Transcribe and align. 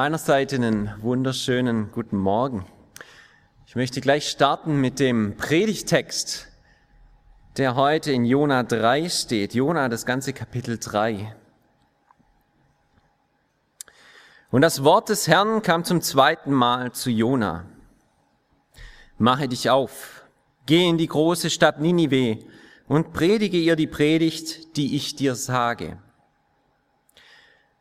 Meiner 0.00 0.18
Seite 0.18 0.54
einen 0.54 0.94
wunderschönen 1.02 1.90
guten 1.90 2.18
Morgen. 2.18 2.64
Ich 3.66 3.74
möchte 3.74 4.00
gleich 4.00 4.28
starten 4.28 4.80
mit 4.80 5.00
dem 5.00 5.36
Predigtext, 5.36 6.46
der 7.56 7.74
heute 7.74 8.12
in 8.12 8.24
Jona 8.24 8.62
3 8.62 9.08
steht. 9.08 9.54
Jona, 9.54 9.88
das 9.88 10.06
ganze 10.06 10.32
Kapitel 10.32 10.78
3. 10.78 11.34
Und 14.52 14.60
das 14.60 14.84
Wort 14.84 15.08
des 15.08 15.26
Herrn 15.26 15.62
kam 15.62 15.82
zum 15.82 16.00
zweiten 16.00 16.52
Mal 16.52 16.92
zu 16.92 17.10
Jona. 17.10 17.64
Mache 19.18 19.48
dich 19.48 19.68
auf, 19.68 20.22
geh 20.66 20.88
in 20.88 20.96
die 20.96 21.08
große 21.08 21.50
Stadt 21.50 21.80
Ninive 21.80 22.38
und 22.86 23.12
predige 23.12 23.58
ihr 23.58 23.74
die 23.74 23.88
Predigt, 23.88 24.76
die 24.76 24.94
ich 24.94 25.16
dir 25.16 25.34
sage. 25.34 25.98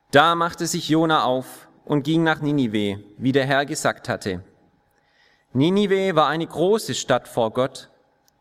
Da 0.09 0.33
machte 0.33 0.65
sich 0.65 0.89
Jona 0.89 1.23
auf 1.23 1.66
und 1.87 2.03
ging 2.03 2.23
nach 2.23 2.41
Ninive, 2.41 2.99
wie 3.17 3.31
der 3.31 3.45
Herr 3.45 3.65
gesagt 3.65 4.09
hatte. 4.09 4.43
Ninive 5.53 6.15
war 6.15 6.27
eine 6.27 6.45
große 6.45 6.93
Stadt 6.93 7.29
vor 7.29 7.51
Gott, 7.51 7.89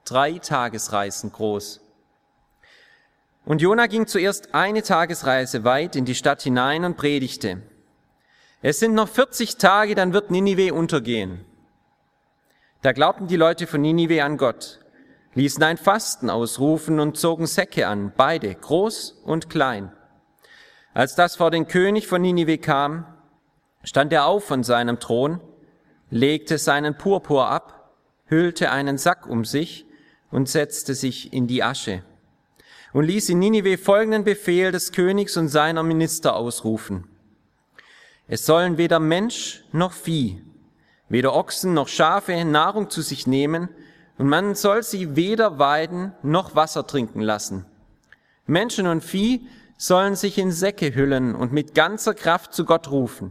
drei 0.04 0.32
Tagesreisen 0.38 1.30
groß. 1.30 1.80
Und 3.44 3.62
Jona 3.62 3.86
ging 3.86 4.08
zuerst 4.08 4.52
eine 4.54 4.82
Tagesreise 4.82 5.62
weit 5.62 5.94
in 5.94 6.04
die 6.04 6.16
Stadt 6.16 6.42
hinein 6.42 6.84
und 6.84 6.96
predigte. 6.96 7.62
Es 8.62 8.80
sind 8.80 8.94
noch 8.94 9.08
40 9.08 9.56
Tage, 9.56 9.94
dann 9.94 10.12
wird 10.12 10.32
Ninive 10.32 10.74
untergehen. 10.74 11.44
Da 12.82 12.90
glaubten 12.90 13.28
die 13.28 13.36
Leute 13.36 13.68
von 13.68 13.80
Ninive 13.80 14.24
an 14.24 14.38
Gott, 14.38 14.80
ließen 15.34 15.62
ein 15.62 15.76
Fasten 15.76 16.30
ausrufen 16.30 16.98
und 16.98 17.16
zogen 17.16 17.46
Säcke 17.46 17.86
an, 17.86 18.12
beide, 18.16 18.52
groß 18.52 19.22
und 19.24 19.48
klein. 19.48 19.92
Als 20.94 21.14
das 21.14 21.36
vor 21.36 21.52
den 21.52 21.68
König 21.68 22.08
von 22.08 22.22
Ninive 22.22 22.58
kam, 22.58 23.06
stand 23.86 24.12
er 24.12 24.26
auf 24.26 24.44
von 24.44 24.64
seinem 24.64 25.00
Thron, 25.00 25.40
legte 26.10 26.58
seinen 26.58 26.98
Purpur 26.98 27.48
ab, 27.48 27.92
hüllte 28.26 28.70
einen 28.70 28.98
Sack 28.98 29.26
um 29.26 29.44
sich 29.44 29.86
und 30.30 30.48
setzte 30.48 30.94
sich 30.94 31.32
in 31.32 31.46
die 31.46 31.62
Asche 31.62 32.02
und 32.92 33.04
ließ 33.04 33.28
in 33.28 33.38
Ninive 33.38 33.78
folgenden 33.78 34.24
Befehl 34.24 34.72
des 34.72 34.90
Königs 34.92 35.36
und 35.36 35.48
seiner 35.48 35.82
Minister 35.82 36.34
ausrufen. 36.34 37.04
Es 38.26 38.44
sollen 38.44 38.76
weder 38.76 38.98
Mensch 38.98 39.64
noch 39.70 39.92
Vieh, 39.92 40.42
weder 41.08 41.34
Ochsen 41.34 41.72
noch 41.72 41.88
Schafe 41.88 42.44
Nahrung 42.44 42.90
zu 42.90 43.02
sich 43.02 43.26
nehmen, 43.26 43.68
und 44.18 44.28
man 44.28 44.54
soll 44.54 44.82
sie 44.82 45.14
weder 45.14 45.58
weiden 45.58 46.12
noch 46.22 46.54
Wasser 46.54 46.86
trinken 46.86 47.20
lassen. 47.20 47.66
Menschen 48.46 48.86
und 48.86 49.04
Vieh 49.04 49.46
sollen 49.76 50.16
sich 50.16 50.38
in 50.38 50.52
Säcke 50.52 50.94
hüllen 50.94 51.34
und 51.34 51.52
mit 51.52 51.74
ganzer 51.74 52.14
Kraft 52.14 52.54
zu 52.54 52.64
Gott 52.64 52.90
rufen. 52.90 53.30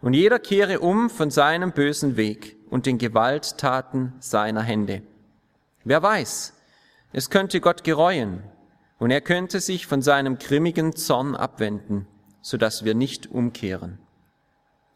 Und 0.00 0.14
jeder 0.14 0.38
kehre 0.38 0.80
um 0.80 1.10
von 1.10 1.30
seinem 1.30 1.72
bösen 1.72 2.16
Weg 2.16 2.56
und 2.70 2.86
den 2.86 2.98
Gewalttaten 2.98 4.14
seiner 4.18 4.62
Hände. 4.62 5.02
Wer 5.84 6.02
weiß, 6.02 6.54
es 7.12 7.30
könnte 7.30 7.60
Gott 7.60 7.84
gereuen 7.84 8.42
und 8.98 9.10
er 9.10 9.20
könnte 9.20 9.60
sich 9.60 9.86
von 9.86 10.00
seinem 10.02 10.38
grimmigen 10.38 10.94
Zorn 10.94 11.34
abwenden, 11.34 12.06
so 12.40 12.56
dass 12.56 12.84
wir 12.84 12.94
nicht 12.94 13.30
umkehren. 13.30 13.98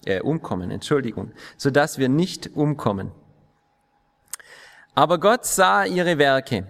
Äh, 0.07 0.21
umkommen, 0.21 0.71
Entschuldigung, 0.71 1.33
so 1.57 1.71
dass 1.71 1.99
wir 1.99 2.09
nicht 2.09 2.55
umkommen. 2.55 3.11
Aber 4.95 5.19
Gott 5.19 5.45
sah 5.45 5.85
ihre 5.85 6.19
Werke, 6.19 6.67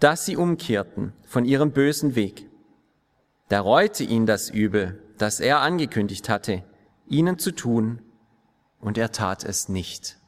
dass 0.00 0.24
sie 0.24 0.36
umkehrten 0.36 1.12
von 1.26 1.44
ihrem 1.44 1.72
bösen 1.72 2.14
Weg. 2.14 2.46
Da 3.48 3.60
reute 3.60 4.04
ihn 4.04 4.24
das 4.24 4.50
Übel, 4.50 5.02
das 5.18 5.40
er 5.40 5.60
angekündigt 5.60 6.28
hatte, 6.28 6.62
ihnen 7.10 7.38
zu 7.38 7.52
tun, 7.52 8.02
und 8.80 8.96
er 8.96 9.10
tat 9.10 9.44
es 9.44 9.68
nicht. 9.68 10.18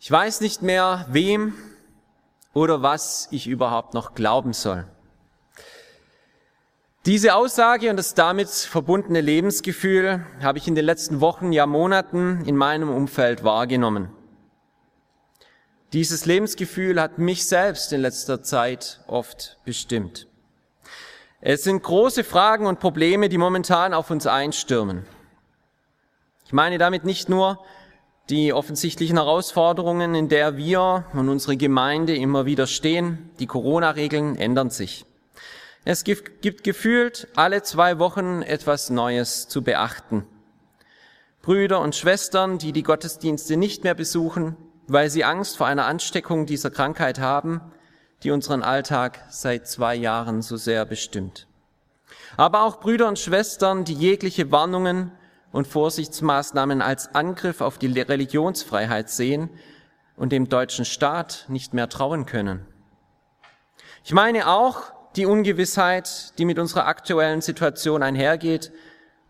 Ich 0.00 0.10
weiß 0.10 0.40
nicht 0.40 0.62
mehr, 0.62 1.06
wem 1.10 1.54
oder 2.54 2.82
was 2.82 3.28
ich 3.30 3.46
überhaupt 3.46 3.94
noch 3.94 4.14
glauben 4.14 4.52
soll. 4.52 4.86
Diese 7.04 7.34
Aussage 7.34 7.90
und 7.90 7.96
das 7.96 8.14
damit 8.14 8.48
verbundene 8.48 9.20
Lebensgefühl 9.20 10.24
habe 10.40 10.58
ich 10.58 10.68
in 10.68 10.74
den 10.74 10.84
letzten 10.84 11.20
Wochen, 11.20 11.52
ja 11.52 11.66
Monaten 11.66 12.44
in 12.44 12.56
meinem 12.56 12.90
Umfeld 12.90 13.44
wahrgenommen. 13.44 14.10
Dieses 15.92 16.26
Lebensgefühl 16.26 17.00
hat 17.00 17.18
mich 17.18 17.46
selbst 17.46 17.92
in 17.92 18.02
letzter 18.02 18.42
Zeit 18.42 19.00
oft 19.06 19.58
bestimmt. 19.64 20.27
Es 21.40 21.62
sind 21.62 21.84
große 21.84 22.24
Fragen 22.24 22.66
und 22.66 22.80
Probleme, 22.80 23.28
die 23.28 23.38
momentan 23.38 23.94
auf 23.94 24.10
uns 24.10 24.26
einstürmen. 24.26 25.06
Ich 26.44 26.52
meine 26.52 26.78
damit 26.78 27.04
nicht 27.04 27.28
nur 27.28 27.64
die 28.28 28.52
offensichtlichen 28.52 29.16
Herausforderungen, 29.16 30.16
in 30.16 30.28
der 30.28 30.56
wir 30.56 31.04
und 31.12 31.28
unsere 31.28 31.56
Gemeinde 31.56 32.16
immer 32.16 32.44
wieder 32.44 32.66
stehen. 32.66 33.30
Die 33.38 33.46
Corona-Regeln 33.46 34.34
ändern 34.34 34.70
sich. 34.70 35.06
Es 35.84 36.02
gibt, 36.02 36.64
gefühlt 36.64 37.28
alle 37.36 37.62
zwei 37.62 38.00
Wochen 38.00 38.42
etwas 38.42 38.90
Neues 38.90 39.46
zu 39.46 39.62
beachten. 39.62 40.26
Brüder 41.40 41.80
und 41.80 41.94
Schwestern, 41.94 42.58
die 42.58 42.72
die 42.72 42.82
Gottesdienste 42.82 43.56
nicht 43.56 43.84
mehr 43.84 43.94
besuchen, 43.94 44.56
weil 44.88 45.08
sie 45.08 45.24
Angst 45.24 45.56
vor 45.56 45.68
einer 45.68 45.86
Ansteckung 45.86 46.46
dieser 46.46 46.70
Krankheit 46.70 47.20
haben, 47.20 47.60
die 48.22 48.30
unseren 48.30 48.62
Alltag 48.62 49.20
seit 49.30 49.68
zwei 49.68 49.94
Jahren 49.94 50.42
so 50.42 50.56
sehr 50.56 50.84
bestimmt. 50.84 51.46
Aber 52.36 52.62
auch 52.62 52.80
Brüder 52.80 53.08
und 53.08 53.18
Schwestern, 53.18 53.84
die 53.84 53.94
jegliche 53.94 54.50
Warnungen 54.50 55.12
und 55.52 55.66
Vorsichtsmaßnahmen 55.66 56.82
als 56.82 57.14
Angriff 57.14 57.60
auf 57.60 57.78
die 57.78 57.86
Religionsfreiheit 58.00 59.08
sehen 59.08 59.50
und 60.16 60.32
dem 60.32 60.48
deutschen 60.48 60.84
Staat 60.84 61.46
nicht 61.48 61.74
mehr 61.74 61.88
trauen 61.88 62.26
können. 62.26 62.66
Ich 64.04 64.12
meine 64.12 64.48
auch 64.48 64.92
die 65.16 65.26
Ungewissheit, 65.26 66.38
die 66.38 66.44
mit 66.44 66.58
unserer 66.58 66.86
aktuellen 66.86 67.40
Situation 67.40 68.02
einhergeht, 68.02 68.72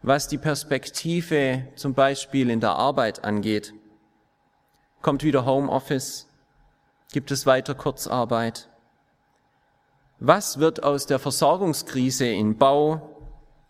was 0.03 0.29
die 0.29 0.39
Perspektive 0.39 1.67
zum 1.77 1.95
Beispiel 1.95 2.51
in 2.51 2.61
der 2.61 2.73
Arbeit 2.73 3.25
angeht. 3.25 3.75
Kommt 5.03 5.23
wieder 5.23 5.45
Homeoffice? 5.45 6.29
Gibt 7.13 7.31
es 7.31 7.47
weiter 7.47 7.75
Kurzarbeit? 7.75 8.68
Was 10.21 10.59
wird 10.59 10.83
aus 10.83 11.07
der 11.07 11.21
Versorgungskrise 11.21 12.27
in 12.27 12.59
Bau, 12.59 13.21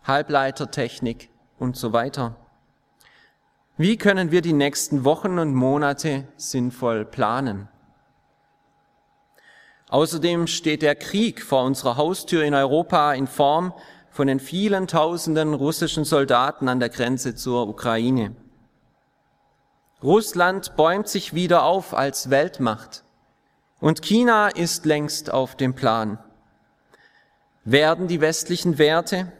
Halbleitertechnik 0.03 1.29
und 1.59 1.77
so 1.77 1.93
weiter? 1.93 2.37
Wie 3.77 3.97
können 3.97 4.31
wir 4.31 4.41
die 4.41 4.53
nächsten 4.53 5.05
Wochen 5.05 5.37
und 5.37 5.53
Monate 5.53 6.27
sinnvoll 6.37 7.05
planen? 7.05 7.67
Außerdem 9.89 10.47
steht 10.47 10.81
der 10.81 10.95
Krieg 10.95 11.43
vor 11.43 11.63
unserer 11.63 11.97
Haustür 11.97 12.43
in 12.43 12.55
Europa 12.55 13.13
in 13.13 13.27
Form 13.27 13.71
von 14.09 14.25
den 14.25 14.39
vielen 14.39 14.87
tausenden 14.87 15.53
russischen 15.53 16.03
Soldaten 16.03 16.67
an 16.67 16.79
der 16.79 16.89
Grenze 16.89 17.35
zur 17.35 17.67
Ukraine. 17.67 18.35
Russland 20.01 20.75
bäumt 20.75 21.07
sich 21.07 21.35
wieder 21.35 21.63
auf 21.63 21.93
als 21.93 22.31
Weltmacht 22.31 23.03
und 23.79 24.01
China 24.01 24.47
ist 24.47 24.87
längst 24.87 25.31
auf 25.31 25.55
dem 25.55 25.75
Plan 25.75 26.17
werden 27.71 28.07
die 28.07 28.21
westlichen 28.21 28.77
Werte, 28.77 29.31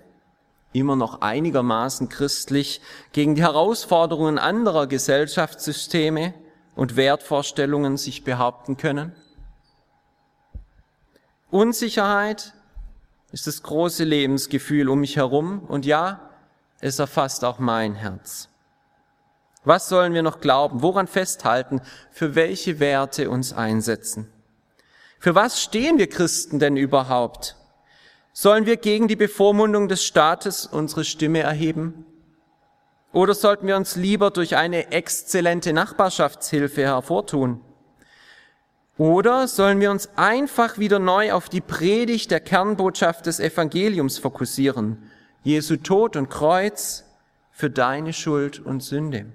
immer 0.72 0.96
noch 0.96 1.22
einigermaßen 1.22 2.10
christlich, 2.10 2.82
gegen 3.12 3.36
die 3.36 3.42
Herausforderungen 3.42 4.38
anderer 4.38 4.88
Gesellschaftssysteme 4.88 6.34
und 6.76 6.96
Wertvorstellungen 6.96 7.98
sich 7.98 8.24
behaupten 8.24 8.78
können? 8.78 9.16
Unsicherheit 11.50 12.54
ist 13.32 13.48
das 13.48 13.64
große 13.64 14.04
Lebensgefühl 14.04 14.90
um 14.90 15.00
mich 15.00 15.16
herum 15.16 15.60
und 15.68 15.86
ja, 15.86 16.30
es 16.82 17.00
erfasst 17.00 17.44
auch 17.44 17.60
mein 17.60 17.96
Herz. 17.96 18.50
Was 19.66 19.90
sollen 19.90 20.14
wir 20.14 20.22
noch 20.22 20.40
glauben? 20.40 20.82
Woran 20.82 21.08
festhalten? 21.08 21.82
Für 22.12 22.36
welche 22.36 22.80
Werte 22.80 23.30
uns 23.30 23.52
einsetzen? 23.52 24.32
Für 25.20 25.36
was 25.36 25.62
stehen 25.62 25.98
wir 25.98 26.08
Christen 26.08 26.60
denn 26.60 26.78
überhaupt? 26.78 27.59
Sollen 28.42 28.66
wir 28.66 28.78
gegen 28.78 29.10
die 29.10 29.18
Bevormundung 29.18 29.90
des 29.90 30.06
Staates 30.06 30.66
unsere 30.66 31.04
Stimme 31.04 31.40
erheben? 31.40 32.06
Oder 33.12 33.34
sollten 33.36 33.68
wir 33.68 33.76
uns 33.76 33.98
lieber 33.98 34.32
durch 34.32 34.56
eine 34.56 34.94
exzellente 34.94 35.74
Nachbarschaftshilfe 35.74 36.84
hervortun? 36.84 37.60
Oder 38.98 39.50
sollen 39.50 39.82
wir 39.82 39.92
uns 39.92 40.12
einfach 40.16 40.78
wieder 40.78 41.00
neu 41.00 41.34
auf 41.34 41.50
die 41.50 41.60
Predigt 41.60 42.32
der 42.32 42.40
Kernbotschaft 42.40 43.26
des 43.26 43.42
Evangeliums 43.42 44.20
fokussieren? 44.20 45.04
Jesu 45.44 45.76
Tod 45.76 46.16
und 46.16 46.30
Kreuz 46.30 47.04
für 47.52 47.70
deine 47.70 48.14
Schuld 48.14 48.60
und 48.62 48.82
Sünde. 48.82 49.26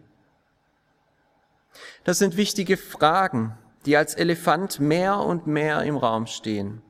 Das 2.04 2.20
sind 2.20 2.38
wichtige 2.38 2.78
Fragen, 2.78 3.54
die 3.84 3.98
als 3.98 4.14
Elefant 4.14 4.80
mehr 4.80 5.18
und 5.18 5.46
mehr 5.46 5.82
im 5.82 5.98
Raum 5.98 6.26
stehen. 6.26 6.80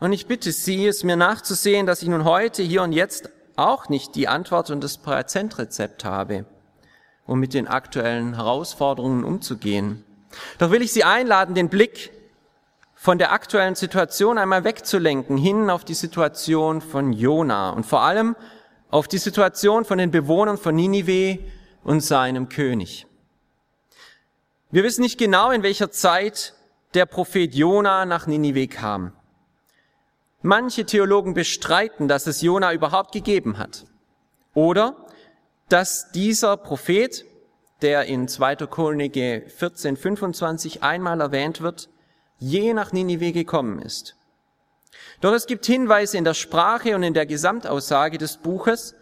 Und 0.00 0.12
ich 0.12 0.26
bitte 0.26 0.52
Sie, 0.52 0.86
es 0.86 1.02
mir 1.02 1.16
nachzusehen, 1.16 1.86
dass 1.86 2.02
ich 2.02 2.08
nun 2.08 2.24
heute, 2.24 2.62
hier 2.62 2.82
und 2.82 2.92
jetzt 2.92 3.30
auch 3.56 3.88
nicht 3.88 4.14
die 4.14 4.28
Antwort 4.28 4.70
und 4.70 4.82
das 4.82 4.98
Patentrezept 4.98 6.04
habe, 6.04 6.44
um 7.26 7.40
mit 7.40 7.52
den 7.52 7.66
aktuellen 7.66 8.36
Herausforderungen 8.36 9.24
umzugehen. 9.24 10.04
Doch 10.58 10.70
will 10.70 10.82
ich 10.82 10.92
Sie 10.92 11.02
einladen, 11.02 11.54
den 11.54 11.68
Blick 11.68 12.12
von 12.94 13.18
der 13.18 13.32
aktuellen 13.32 13.74
Situation 13.74 14.38
einmal 14.38 14.64
wegzulenken, 14.64 15.36
hin 15.36 15.70
auf 15.70 15.84
die 15.84 15.94
Situation 15.94 16.80
von 16.80 17.12
Jona 17.12 17.70
und 17.70 17.84
vor 17.84 18.02
allem 18.02 18.36
auf 18.90 19.08
die 19.08 19.18
Situation 19.18 19.84
von 19.84 19.98
den 19.98 20.10
Bewohnern 20.10 20.58
von 20.58 20.74
Ninive 20.76 21.40
und 21.82 22.00
seinem 22.00 22.48
König. 22.48 23.06
Wir 24.70 24.84
wissen 24.84 25.02
nicht 25.02 25.18
genau, 25.18 25.50
in 25.50 25.62
welcher 25.62 25.90
Zeit 25.90 26.54
der 26.94 27.06
Prophet 27.06 27.54
Jona 27.54 28.04
nach 28.04 28.26
Ninive 28.26 28.68
kam. 28.68 29.12
Manche 30.42 30.86
Theologen 30.86 31.34
bestreiten, 31.34 32.06
dass 32.06 32.26
es 32.28 32.42
Jona 32.42 32.72
überhaupt 32.72 33.12
gegeben 33.12 33.58
hat. 33.58 33.84
Oder 34.54 34.96
dass 35.68 36.12
dieser 36.12 36.56
Prophet, 36.56 37.24
der 37.82 38.06
in 38.06 38.28
2. 38.28 38.56
Könige 38.66 39.44
14, 39.48 39.96
25 39.96 40.82
einmal 40.82 41.20
erwähnt 41.20 41.60
wird, 41.60 41.88
je 42.38 42.72
nach 42.72 42.92
Ninive 42.92 43.32
gekommen 43.32 43.82
ist. 43.82 44.16
Doch 45.20 45.32
es 45.32 45.46
gibt 45.46 45.66
Hinweise 45.66 46.16
in 46.16 46.24
der 46.24 46.34
Sprache 46.34 46.94
und 46.94 47.02
in 47.02 47.14
der 47.14 47.26
Gesamtaussage 47.26 48.18
des 48.18 48.36
Buches, 48.36 48.94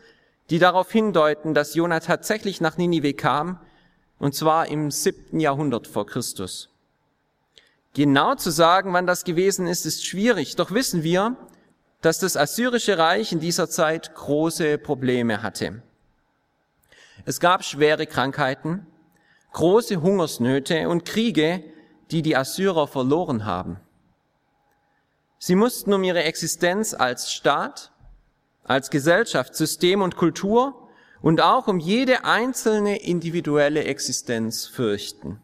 die 0.49 0.59
darauf 0.59 0.91
hindeuten, 0.91 1.53
dass 1.53 1.75
Jona 1.75 2.01
tatsächlich 2.01 2.61
nach 2.63 2.79
Ninive 2.79 3.13
kam, 3.13 3.61
und 4.19 4.35
zwar 4.35 4.69
im 4.69 4.91
siebten 4.91 5.41
Jahrhundert 5.41 5.87
vor 5.87 6.07
Christus. 6.07 6.71
Genau 7.97 8.35
zu 8.35 8.51
sagen, 8.51 8.93
wann 8.93 9.07
das 9.07 9.25
gewesen 9.25 9.67
ist, 9.67 9.87
ist 9.87 10.05
schwierig. 10.05 10.55
Doch 10.57 10.71
wissen 10.71 11.03
wir, 11.03 11.35
dass 12.03 12.19
das 12.19 12.37
assyrische 12.37 12.99
Reich 12.99 13.33
in 13.33 13.41
dieser 13.41 13.71
Zeit 13.71 14.15
große 14.15 14.77
Probleme 14.77 15.43
hatte. 15.43 15.81
Es 17.25 17.41
gab 17.41 17.65
schwere 17.65 18.07
Krankheiten, 18.07 18.87
große 19.53 20.03
Hungersnöte 20.03 20.91
und 20.91 21.07
Kriege, 21.07 21.65
die 22.11 22.21
die 22.21 22.37
Assyrer 22.37 22.87
verloren 22.87 23.47
haben. 23.47 23.81
Sie 25.39 25.55
mussten 25.55 25.95
um 25.95 26.05
ihre 26.05 26.23
Existenz 26.23 26.93
als 26.93 27.33
Staat, 27.33 27.93
als 28.63 28.91
Gesellschaft, 28.91 29.55
System 29.55 30.03
und 30.03 30.17
Kultur 30.17 30.87
und 31.23 31.41
auch 31.41 31.67
um 31.67 31.79
jede 31.79 32.27
einzelne 32.27 33.01
individuelle 33.01 33.85
Existenz 33.85 34.67
fürchten. 34.67 35.41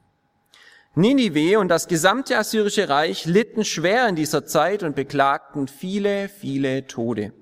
Ninive 0.94 1.59
und 1.59 1.69
das 1.69 1.89
gesamte 1.89 2.37
assyrische 2.37 2.91
Reich 2.91 3.25
litten 3.25 3.65
schwer 3.65 4.09
in 4.09 4.17
dieser 4.17 4.44
Zeit 4.44 4.83
und 4.83 4.94
beklagten 4.94 5.67
viele, 5.67 6.29
viele 6.29 6.87
Tode. 6.87 7.33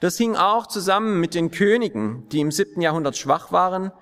Das 0.00 0.16
hing 0.16 0.34
auch 0.34 0.66
zusammen 0.66 1.20
mit 1.20 1.34
den 1.34 1.50
Königen, 1.50 2.26
die 2.30 2.40
im 2.40 2.50
siebten 2.50 2.80
Jahrhundert 2.80 3.18
schwach 3.18 3.52
waren 3.52 3.92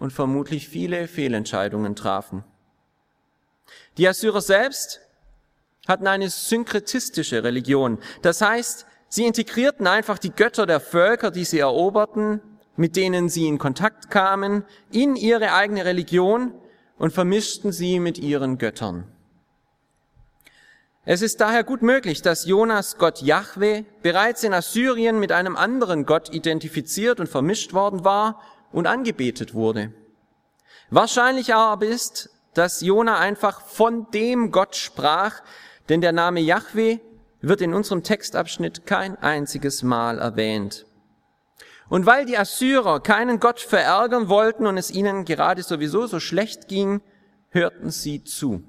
und 0.00 0.12
vermutlich 0.12 0.68
viele 0.68 1.06
Fehlentscheidungen 1.06 1.94
trafen. 1.94 2.42
Die 3.98 4.08
Assyrer 4.08 4.40
selbst 4.40 5.00
hatten 5.86 6.08
eine 6.08 6.30
synkretistische 6.30 7.44
Religion. 7.44 7.98
Das 8.22 8.40
heißt, 8.40 8.84
sie 9.08 9.26
integrierten 9.26 9.86
einfach 9.86 10.18
die 10.18 10.32
Götter 10.32 10.66
der 10.66 10.80
Völker, 10.80 11.30
die 11.30 11.44
sie 11.44 11.60
eroberten, 11.60 12.40
mit 12.76 12.96
denen 12.96 13.28
sie 13.28 13.46
in 13.46 13.58
Kontakt 13.58 14.10
kamen, 14.10 14.64
in 14.90 15.14
ihre 15.14 15.52
eigene 15.52 15.84
Religion 15.84 16.52
und 16.98 17.12
vermischten 17.12 17.72
sie 17.72 17.98
mit 18.00 18.18
ihren 18.18 18.58
Göttern. 18.58 19.04
Es 21.06 21.20
ist 21.20 21.40
daher 21.40 21.64
gut 21.64 21.82
möglich, 21.82 22.22
dass 22.22 22.46
Jonas 22.46 22.96
Gott 22.96 23.20
Jahwe 23.20 23.84
bereits 24.02 24.42
in 24.42 24.54
Assyrien 24.54 25.20
mit 25.20 25.32
einem 25.32 25.54
anderen 25.54 26.06
Gott 26.06 26.32
identifiziert 26.32 27.20
und 27.20 27.28
vermischt 27.28 27.74
worden 27.74 28.04
war 28.04 28.40
und 28.72 28.86
angebetet 28.86 29.52
wurde. 29.52 29.92
Wahrscheinlich 30.88 31.54
aber 31.54 31.84
ist, 31.84 32.30
dass 32.54 32.80
Jona 32.80 33.18
einfach 33.18 33.60
von 33.60 34.10
dem 34.12 34.50
Gott 34.50 34.76
sprach, 34.76 35.42
denn 35.90 36.00
der 36.00 36.12
Name 36.12 36.40
Jahwe 36.40 37.00
wird 37.42 37.60
in 37.60 37.74
unserem 37.74 38.02
Textabschnitt 38.02 38.86
kein 38.86 39.16
einziges 39.16 39.82
Mal 39.82 40.18
erwähnt. 40.18 40.86
Und 41.88 42.06
weil 42.06 42.24
die 42.24 42.38
Assyrer 42.38 43.00
keinen 43.00 43.40
Gott 43.40 43.60
verärgern 43.60 44.28
wollten 44.28 44.66
und 44.66 44.78
es 44.78 44.90
ihnen 44.90 45.24
gerade 45.24 45.62
sowieso 45.62 46.06
so 46.06 46.18
schlecht 46.18 46.68
ging, 46.68 47.02
hörten 47.50 47.90
sie 47.90 48.24
zu. 48.24 48.64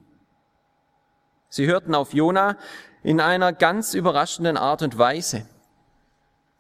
Sie 1.50 1.68
hörten 1.68 1.96
auf 1.96 2.14
Jona 2.14 2.58
in 3.04 3.22
einer 3.22 3.54
ganz 3.54 3.94
überraschenden 3.94 4.58
Art 4.58 4.82
und 4.82 4.98
Weise. 4.98 5.48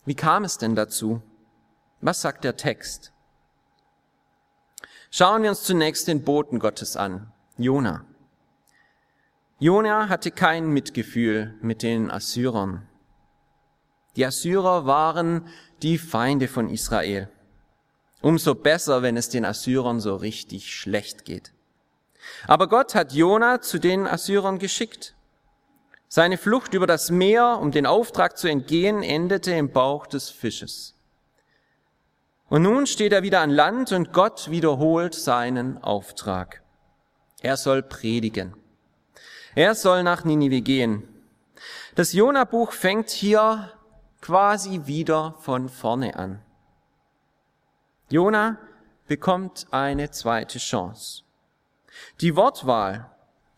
Wie 0.05 0.15
kam 0.15 0.43
es 0.43 0.57
denn 0.57 0.75
dazu? 0.75 1.21
Was 2.01 2.21
sagt 2.21 2.43
der 2.43 2.55
Text? 2.55 3.11
Schauen 5.11 5.43
wir 5.43 5.49
uns 5.49 5.63
zunächst 5.63 6.07
den 6.07 6.23
Boten 6.23 6.59
Gottes 6.59 6.95
an, 6.97 7.31
Jona. 7.57 8.05
Jona 9.59 10.09
hatte 10.09 10.31
kein 10.31 10.67
Mitgefühl 10.67 11.55
mit 11.61 11.81
den 11.81 12.11
Assyrern. 12.11 12.87
Die 14.15 14.25
Assyrer 14.25 14.85
waren 14.85 15.47
die 15.81 15.97
Feinde 15.97 16.47
von 16.47 16.69
Israel. 16.69 17.29
Umso 18.21 18.55
besser, 18.55 19.01
wenn 19.01 19.17
es 19.17 19.29
den 19.29 19.45
Assyrern 19.45 19.99
so 19.99 20.15
richtig 20.15 20.73
schlecht 20.73 21.25
geht. 21.25 21.51
Aber 22.47 22.67
Gott 22.67 22.95
hat 22.95 23.13
Jona 23.13 23.61
zu 23.61 23.77
den 23.77 24.07
Assyrern 24.07 24.57
geschickt. 24.57 25.15
Seine 26.07 26.37
Flucht 26.37 26.73
über 26.73 26.87
das 26.87 27.11
Meer, 27.11 27.59
um 27.61 27.71
den 27.71 27.85
Auftrag 27.85 28.37
zu 28.37 28.47
entgehen, 28.47 29.03
endete 29.03 29.51
im 29.51 29.71
Bauch 29.71 30.07
des 30.07 30.29
Fisches. 30.29 30.95
Und 32.47 32.61
nun 32.61 32.87
steht 32.87 33.11
er 33.11 33.23
wieder 33.23 33.41
an 33.41 33.49
Land 33.49 33.91
und 33.91 34.13
Gott 34.13 34.49
wiederholt 34.49 35.13
seinen 35.13 35.77
Auftrag. 35.83 36.61
Er 37.41 37.57
soll 37.57 37.83
predigen. 37.83 38.55
Er 39.55 39.75
soll 39.75 40.03
nach 40.03 40.23
Ninive 40.23 40.61
gehen. 40.61 41.07
Das 41.95 42.13
Jona-Buch 42.13 42.71
fängt 42.71 43.09
hier 43.09 43.71
quasi 44.25 44.87
wieder 44.87 45.35
von 45.39 45.69
vorne 45.69 46.15
an. 46.15 46.41
Jona 48.09 48.57
bekommt 49.07 49.67
eine 49.69 50.09
zweite 50.09 50.57
Chance. 50.57 51.21
Die 52.21 52.35
Wortwahl, 52.35 53.11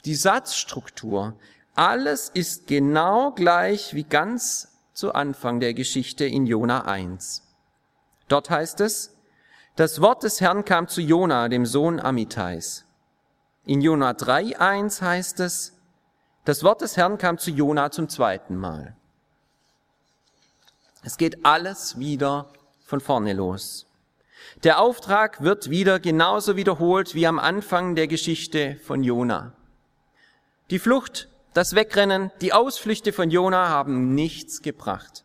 die 0.04 0.16
Satzstruktur, 0.16 1.38
alles 1.74 2.28
ist 2.28 2.68
genau 2.68 3.32
gleich 3.32 3.94
wie 3.94 4.04
ganz 4.04 4.78
zu 4.92 5.14
Anfang 5.14 5.62
der 5.62 5.74
Geschichte 5.74 6.26
in 6.26 6.46
Jona 6.46 6.82
1. 6.82 7.44
Dort 8.28 8.50
heißt 8.50 8.82
es, 8.82 9.16
das 9.78 10.02
Wort 10.02 10.24
des 10.24 10.42
Herrn 10.42 10.66
kam 10.66 10.90
zu 10.90 11.00
Jona, 11.00 11.48
dem 11.48 11.66
Sohn 11.66 12.02
Amitais. 12.02 12.84
In 13.66 13.80
Jona 13.80 14.12
3.1 14.12 15.02
heißt 15.02 15.40
es, 15.40 15.80
das 16.44 16.62
Wort 16.64 16.82
des 16.82 16.98
Herrn 16.98 17.18
kam 17.18 17.38
zu 17.38 17.52
Jona 17.52 17.90
zum 17.90 18.10
zweiten 18.10 18.58
Mal. 18.58 18.98
Es 21.04 21.18
geht 21.18 21.46
alles 21.46 22.00
wieder 22.00 22.52
von 22.86 23.00
vorne 23.00 23.34
los. 23.34 23.86
Der 24.64 24.80
Auftrag 24.80 25.42
wird 25.42 25.70
wieder 25.70 26.00
genauso 26.00 26.56
wiederholt 26.56 27.14
wie 27.16 27.28
am 27.28 27.40
Anfang 27.40 27.96
der 27.96 28.08
Geschichte 28.08 28.78
von 28.84 29.04
Jona. 29.04 29.54
Die 30.70 30.80
Flucht, 30.80 31.30
das 31.54 31.76
Wegrennen, 31.76 32.32
die 32.42 32.54
Ausflüchte 32.54 33.14
von 33.14 33.30
Jona 33.30 33.70
haben 33.70 34.16
nichts 34.16 34.62
gebracht. 34.62 35.24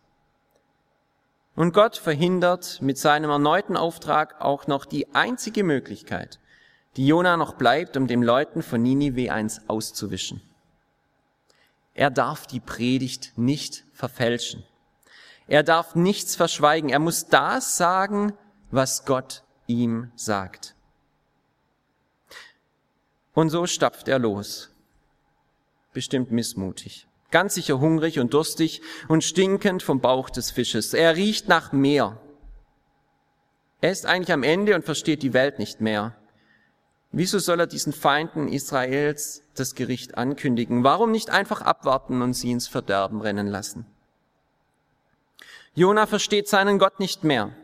Und 1.54 1.74
Gott 1.74 1.96
verhindert 1.96 2.80
mit 2.80 2.96
seinem 2.98 3.30
erneuten 3.30 3.76
Auftrag 3.76 4.40
auch 4.40 4.66
noch 4.66 4.84
die 4.84 5.14
einzige 5.14 5.64
Möglichkeit, 5.64 6.38
die 6.96 7.06
Jona 7.06 7.36
noch 7.36 7.54
bleibt, 7.54 7.96
um 7.96 8.06
den 8.06 8.22
Leuten 8.22 8.62
von 8.62 8.82
Ninive 8.82 9.32
eins 9.32 9.60
auszuwischen. 9.68 10.42
Er 11.94 12.10
darf 12.10 12.46
die 12.46 12.60
Predigt 12.60 13.32
nicht 13.36 13.84
verfälschen. 13.92 14.64
Er 15.46 15.62
darf 15.62 15.94
nichts 15.94 16.36
verschweigen. 16.36 16.90
Er 16.90 16.98
muss 16.98 17.26
das 17.26 17.76
sagen, 17.76 18.32
was 18.70 19.04
Gott 19.04 19.42
ihm 19.66 20.10
sagt. 20.16 20.74
Und 23.34 23.50
so 23.50 23.66
stapft 23.66 24.08
er 24.08 24.18
los. 24.18 24.70
Bestimmt 25.92 26.30
missmutig, 26.30 27.06
ganz 27.30 27.54
sicher 27.54 27.80
hungrig 27.80 28.18
und 28.18 28.32
durstig 28.34 28.80
und 29.08 29.24
stinkend 29.24 29.82
vom 29.82 30.00
Bauch 30.00 30.30
des 30.30 30.50
Fisches. 30.50 30.94
Er 30.94 31.16
riecht 31.16 31.48
nach 31.48 31.72
Meer. 31.72 32.18
Er 33.80 33.90
ist 33.90 34.06
eigentlich 34.06 34.32
am 34.32 34.42
Ende 34.42 34.74
und 34.74 34.84
versteht 34.84 35.22
die 35.22 35.34
Welt 35.34 35.58
nicht 35.58 35.80
mehr. 35.80 36.16
Wieso 37.10 37.38
soll 37.38 37.60
er 37.60 37.66
diesen 37.66 37.92
Feinden 37.92 38.48
Israels 38.48 39.42
das 39.54 39.74
Gericht 39.74 40.16
ankündigen? 40.16 40.82
Warum 40.82 41.10
nicht 41.10 41.28
einfach 41.28 41.60
abwarten 41.60 42.22
und 42.22 42.32
sie 42.32 42.50
ins 42.50 42.68
Verderben 42.68 43.20
rennen 43.20 43.48
lassen? 43.48 43.84
Jona 45.74 46.06
versteht 46.06 46.48
seinen 46.48 46.78
Gott 46.78 47.00
nicht 47.00 47.24
mehr. 47.24 47.54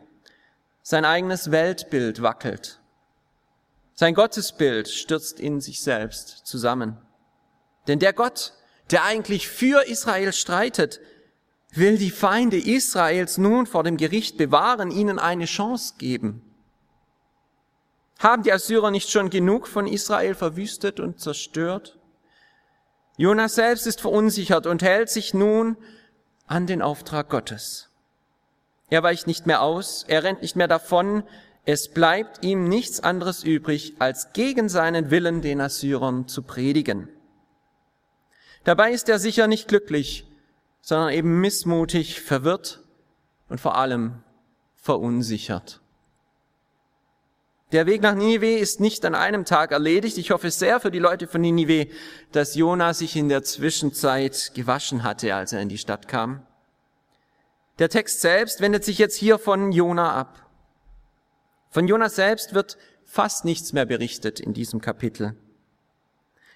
Sein 0.81 1.05
eigenes 1.05 1.51
Weltbild 1.51 2.21
wackelt. 2.21 2.79
Sein 3.93 4.15
Gottesbild 4.15 4.87
stürzt 4.87 5.39
in 5.39 5.61
sich 5.61 5.83
selbst 5.83 6.47
zusammen. 6.47 6.97
Denn 7.87 7.99
der 7.99 8.13
Gott, 8.13 8.53
der 8.89 9.03
eigentlich 9.03 9.47
für 9.47 9.87
Israel 9.87 10.33
streitet, 10.33 10.99
will 11.71 11.97
die 11.97 12.09
Feinde 12.09 12.57
Israels 12.57 13.37
nun 13.37 13.67
vor 13.67 13.83
dem 13.83 13.97
Gericht 13.97 14.37
bewahren, 14.37 14.89
ihnen 14.89 15.19
eine 15.19 15.45
Chance 15.45 15.95
geben. 15.97 16.41
Haben 18.17 18.43
die 18.43 18.51
Assyrer 18.51 18.89
nicht 18.89 19.09
schon 19.09 19.29
genug 19.29 19.67
von 19.67 19.85
Israel 19.85 20.33
verwüstet 20.33 20.99
und 20.99 21.19
zerstört? 21.19 21.99
Jonas 23.17 23.55
selbst 23.55 23.85
ist 23.85 24.01
verunsichert 24.01 24.65
und 24.65 24.81
hält 24.81 25.09
sich 25.09 25.33
nun 25.33 25.77
an 26.47 26.65
den 26.65 26.81
Auftrag 26.81 27.29
Gottes. 27.29 27.88
Er 28.89 29.03
weicht 29.03 29.27
nicht 29.27 29.45
mehr 29.45 29.61
aus, 29.61 30.03
er 30.07 30.23
rennt 30.23 30.41
nicht 30.41 30.55
mehr 30.55 30.67
davon, 30.67 31.23
es 31.65 31.89
bleibt 31.89 32.43
ihm 32.43 32.67
nichts 32.67 32.99
anderes 33.01 33.43
übrig, 33.43 33.93
als 33.99 34.33
gegen 34.33 34.69
seinen 34.69 35.11
Willen 35.11 35.41
den 35.41 35.61
Assyrern 35.61 36.27
zu 36.27 36.41
predigen. 36.41 37.09
Dabei 38.63 38.91
ist 38.91 39.09
er 39.09 39.19
sicher 39.19 39.47
nicht 39.47 39.67
glücklich, 39.67 40.25
sondern 40.81 41.13
eben 41.13 41.41
missmutig, 41.41 42.21
verwirrt 42.21 42.83
und 43.49 43.59
vor 43.59 43.75
allem 43.75 44.23
verunsichert. 44.75 45.81
Der 47.71 47.85
Weg 47.85 48.01
nach 48.01 48.15
Ninive 48.15 48.57
ist 48.57 48.79
nicht 48.79 49.05
an 49.05 49.13
einem 49.13 49.45
Tag 49.45 49.71
erledigt. 49.71 50.17
Ich 50.17 50.31
hoffe 50.31 50.49
sehr 50.49 50.79
für 50.79 50.89
die 50.89 50.97
Leute 50.97 51.27
von 51.27 51.41
Ninive, 51.41 51.87
dass 52.31 52.55
Jona 52.55 52.95
sich 52.95 53.15
in 53.15 53.29
der 53.29 53.43
Zwischenzeit 53.43 54.53
gewaschen 54.55 55.03
hatte, 55.03 55.35
als 55.35 55.53
er 55.53 55.61
in 55.61 55.69
die 55.69 55.77
Stadt 55.77 56.07
kam. 56.07 56.41
Der 57.79 57.89
Text 57.89 58.19
selbst 58.19 58.59
wendet 58.59 58.83
sich 58.83 58.97
jetzt 58.97 59.15
hier 59.15 59.39
von 59.39 59.71
Jona 59.71 60.13
ab. 60.13 60.45
Von 61.69 61.87
Jona 61.87 62.09
selbst 62.09 62.53
wird 62.53 62.77
fast 63.05 63.45
nichts 63.45 63.71
mehr 63.71 63.85
berichtet 63.85 64.41
in 64.41 64.53
diesem 64.53 64.81
Kapitel. 64.81 65.35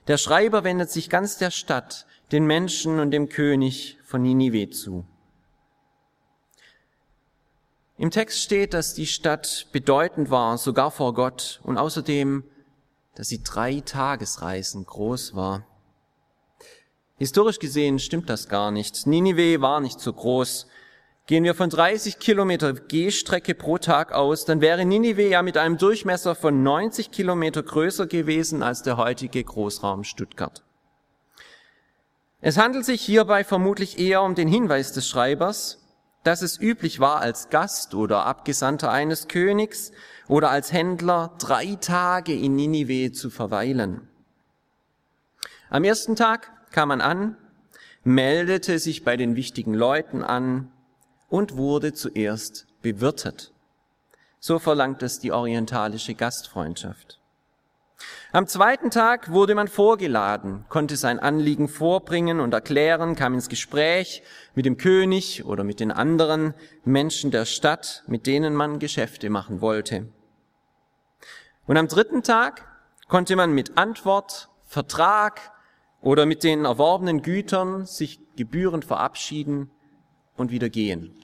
Der 0.07 0.17
Schreiber 0.17 0.65
wendet 0.65 0.91
sich 0.91 1.09
ganz 1.09 1.37
der 1.37 1.49
Stadt, 1.49 2.05
den 2.33 2.45
Menschen 2.45 2.99
und 2.99 3.11
dem 3.11 3.29
König 3.29 3.97
von 4.03 4.21
Ninive 4.21 4.69
zu. 4.69 5.05
Im 7.97 8.11
Text 8.11 8.41
steht, 8.41 8.73
dass 8.73 8.93
die 8.93 9.07
Stadt 9.07 9.67
bedeutend 9.71 10.29
war, 10.29 10.57
sogar 10.57 10.91
vor 10.91 11.13
Gott, 11.13 11.61
und 11.63 11.77
außerdem, 11.77 12.43
dass 13.15 13.29
sie 13.29 13.43
drei 13.43 13.79
Tagesreisen 13.79 14.85
groß 14.85 15.35
war. 15.35 15.65
Historisch 17.17 17.59
gesehen 17.59 17.99
stimmt 17.99 18.29
das 18.29 18.49
gar 18.49 18.71
nicht. 18.71 19.07
Ninive 19.07 19.61
war 19.61 19.79
nicht 19.79 20.01
so 20.01 20.11
groß. 20.11 20.67
Gehen 21.25 21.45
wir 21.45 21.55
von 21.55 21.69
30 21.69 22.19
Kilometer 22.19 22.73
Gehstrecke 22.73 23.55
pro 23.55 23.77
Tag 23.77 24.11
aus, 24.11 24.43
dann 24.43 24.59
wäre 24.59 24.83
Ninive 24.83 25.25
ja 25.29 25.41
mit 25.41 25.57
einem 25.57 25.77
Durchmesser 25.77 26.35
von 26.35 26.63
90 26.63 27.11
Kilometer 27.11 27.63
größer 27.63 28.07
gewesen 28.07 28.61
als 28.61 28.83
der 28.83 28.97
heutige 28.97 29.41
Großraum 29.41 30.03
Stuttgart. 30.03 30.63
Es 32.41 32.57
handelt 32.57 32.83
sich 32.83 33.01
hierbei 33.01 33.45
vermutlich 33.45 33.99
eher 33.99 34.21
um 34.21 34.35
den 34.35 34.49
Hinweis 34.49 34.91
des 34.91 35.07
Schreibers, 35.07 35.79
dass 36.25 36.41
es 36.41 36.59
üblich 36.59 36.99
war, 36.99 37.21
als 37.21 37.49
Gast 37.49 37.95
oder 37.95 38.25
Abgesandter 38.25 38.91
eines 38.91 39.29
Königs 39.29 39.93
oder 40.27 40.49
als 40.49 40.73
Händler 40.73 41.35
drei 41.39 41.77
Tage 41.79 42.33
in 42.33 42.57
Ninive 42.57 43.13
zu 43.13 43.29
verweilen. 43.29 44.09
Am 45.69 45.85
ersten 45.85 46.17
Tag 46.17 46.51
kam 46.71 46.89
man 46.89 46.99
an, 46.99 47.37
meldete 48.03 48.77
sich 48.77 49.05
bei 49.05 49.15
den 49.15 49.37
wichtigen 49.37 49.73
Leuten 49.73 50.21
an 50.21 50.69
und 51.33 51.57
wurde 51.57 51.93
zuerst 51.93 52.67
bewirtet. 52.83 53.51
So 54.39 54.59
verlangt 54.59 55.01
es 55.01 55.17
die 55.17 55.31
orientalische 55.31 56.13
Gastfreundschaft. 56.13 57.19
Am 58.33 58.45
zweiten 58.45 58.91
Tag 58.91 59.31
wurde 59.31 59.55
man 59.55 59.67
vorgeladen, 59.67 60.65
konnte 60.69 60.95
sein 60.95 61.17
Anliegen 61.17 61.69
vorbringen 61.69 62.39
und 62.39 62.53
erklären, 62.53 63.15
kam 63.15 63.33
ins 63.33 63.49
Gespräch 63.49 64.21
mit 64.53 64.67
dem 64.67 64.77
König 64.77 65.43
oder 65.43 65.63
mit 65.63 65.79
den 65.79 65.91
anderen 65.91 66.53
Menschen 66.85 67.31
der 67.31 67.45
Stadt, 67.45 68.03
mit 68.05 68.27
denen 68.27 68.53
man 68.53 68.77
Geschäfte 68.77 69.31
machen 69.31 69.59
wollte. 69.59 70.07
Und 71.65 71.77
am 71.77 71.87
dritten 71.87 72.21
Tag 72.21 72.67
konnte 73.07 73.35
man 73.35 73.53
mit 73.53 73.75
Antwort, 73.75 74.49
Vertrag 74.65 75.51
oder 75.99 76.27
mit 76.27 76.43
den 76.43 76.65
erworbenen 76.65 77.23
Gütern 77.23 77.87
sich 77.87 78.19
gebührend 78.35 78.85
verabschieden 78.85 79.71
und 80.37 80.51
wieder 80.51 80.69
gehen. 80.69 81.22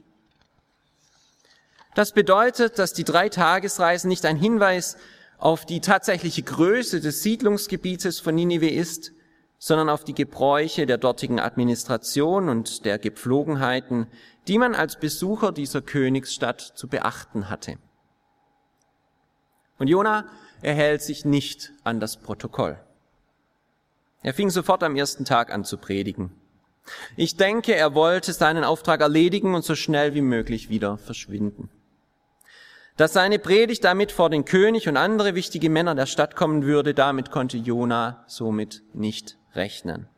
Das 1.99 2.13
bedeutet, 2.13 2.79
dass 2.79 2.93
die 2.93 3.03
drei 3.03 3.27
Tagesreisen 3.27 4.07
nicht 4.07 4.25
ein 4.25 4.37
Hinweis 4.37 4.95
auf 5.37 5.65
die 5.65 5.81
tatsächliche 5.81 6.43
Größe 6.43 7.01
des 7.01 7.23
Siedlungsgebietes 7.23 8.21
von 8.21 8.35
Ninive 8.35 8.69
ist, 8.69 9.11
sondern 9.57 9.89
auf 9.89 10.05
die 10.05 10.13
Gebräuche 10.13 10.85
der 10.85 10.97
dortigen 10.97 11.41
Administration 11.41 12.47
und 12.47 12.85
der 12.85 12.99
Gepflogenheiten, 12.99 14.07
die 14.47 14.57
man 14.57 14.75
als 14.75 14.97
Besucher 14.97 15.51
dieser 15.51 15.81
Königsstadt 15.81 16.61
zu 16.61 16.87
beachten 16.87 17.49
hatte. 17.49 17.75
Und 19.77 19.89
Jona 19.89 20.23
erhält 20.61 21.01
sich 21.01 21.25
nicht 21.25 21.73
an 21.83 21.99
das 21.99 22.15
Protokoll. 22.15 22.79
Er 24.23 24.33
fing 24.33 24.49
sofort 24.51 24.83
am 24.83 24.95
ersten 24.95 25.25
Tag 25.25 25.51
an 25.51 25.65
zu 25.65 25.77
predigen. 25.77 26.31
Ich 27.17 27.35
denke, 27.35 27.75
er 27.75 27.93
wollte 27.93 28.31
seinen 28.31 28.63
Auftrag 28.63 29.01
erledigen 29.01 29.53
und 29.53 29.65
so 29.65 29.75
schnell 29.75 30.13
wie 30.13 30.21
möglich 30.21 30.69
wieder 30.69 30.97
verschwinden. 30.97 31.69
Dass 32.99 33.13
seine 33.13 33.39
Predigt 33.39 33.85
damit 33.85 34.11
vor 34.11 34.29
den 34.29 34.43
König 34.43 34.89
und 34.89 34.97
andere 34.97 35.33
wichtige 35.33 35.69
Männer 35.69 35.95
der 35.95 36.05
Stadt 36.05 36.35
kommen 36.35 36.63
würde, 36.63 36.93
damit 36.93 37.31
konnte 37.31 37.55
Jona 37.55 38.25
somit 38.27 38.83
nicht 38.93 39.37
rechnen. 39.53 40.09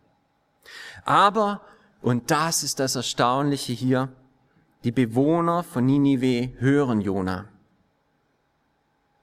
Aber, 1.06 1.62
und 2.02 2.32
das 2.32 2.64
ist 2.64 2.80
das 2.80 2.96
Erstaunliche 2.96 3.72
hier, 3.72 4.10
die 4.84 4.92
Bewohner 4.92 5.62
von 5.62 5.86
Ninive 5.86 6.60
hören 6.60 7.02
Jona. 7.02 7.50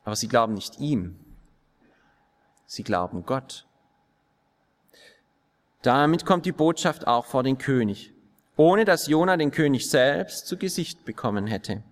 Aber 0.05 0.15
sie 0.15 0.29
glauben 0.29 0.55
nicht 0.55 0.79
ihm. 0.79 1.19
Sie 2.65 2.85
glauben 2.85 3.27
Gott. 3.27 3.67
Damit 5.83 6.25
kommt 6.25 6.47
die 6.47 6.53
Botschaft 6.53 7.09
auch 7.09 7.27
vor 7.27 7.43
den 7.43 7.59
König, 7.59 8.13
ohne 8.57 8.85
dass 8.85 9.09
Jona 9.09 9.37
den 9.37 9.51
König 9.51 9.91
selbst 9.91 10.47
zu 10.47 10.57
Gesicht 10.57 11.05
bekommen 11.05 11.49
hätte. 11.49 11.83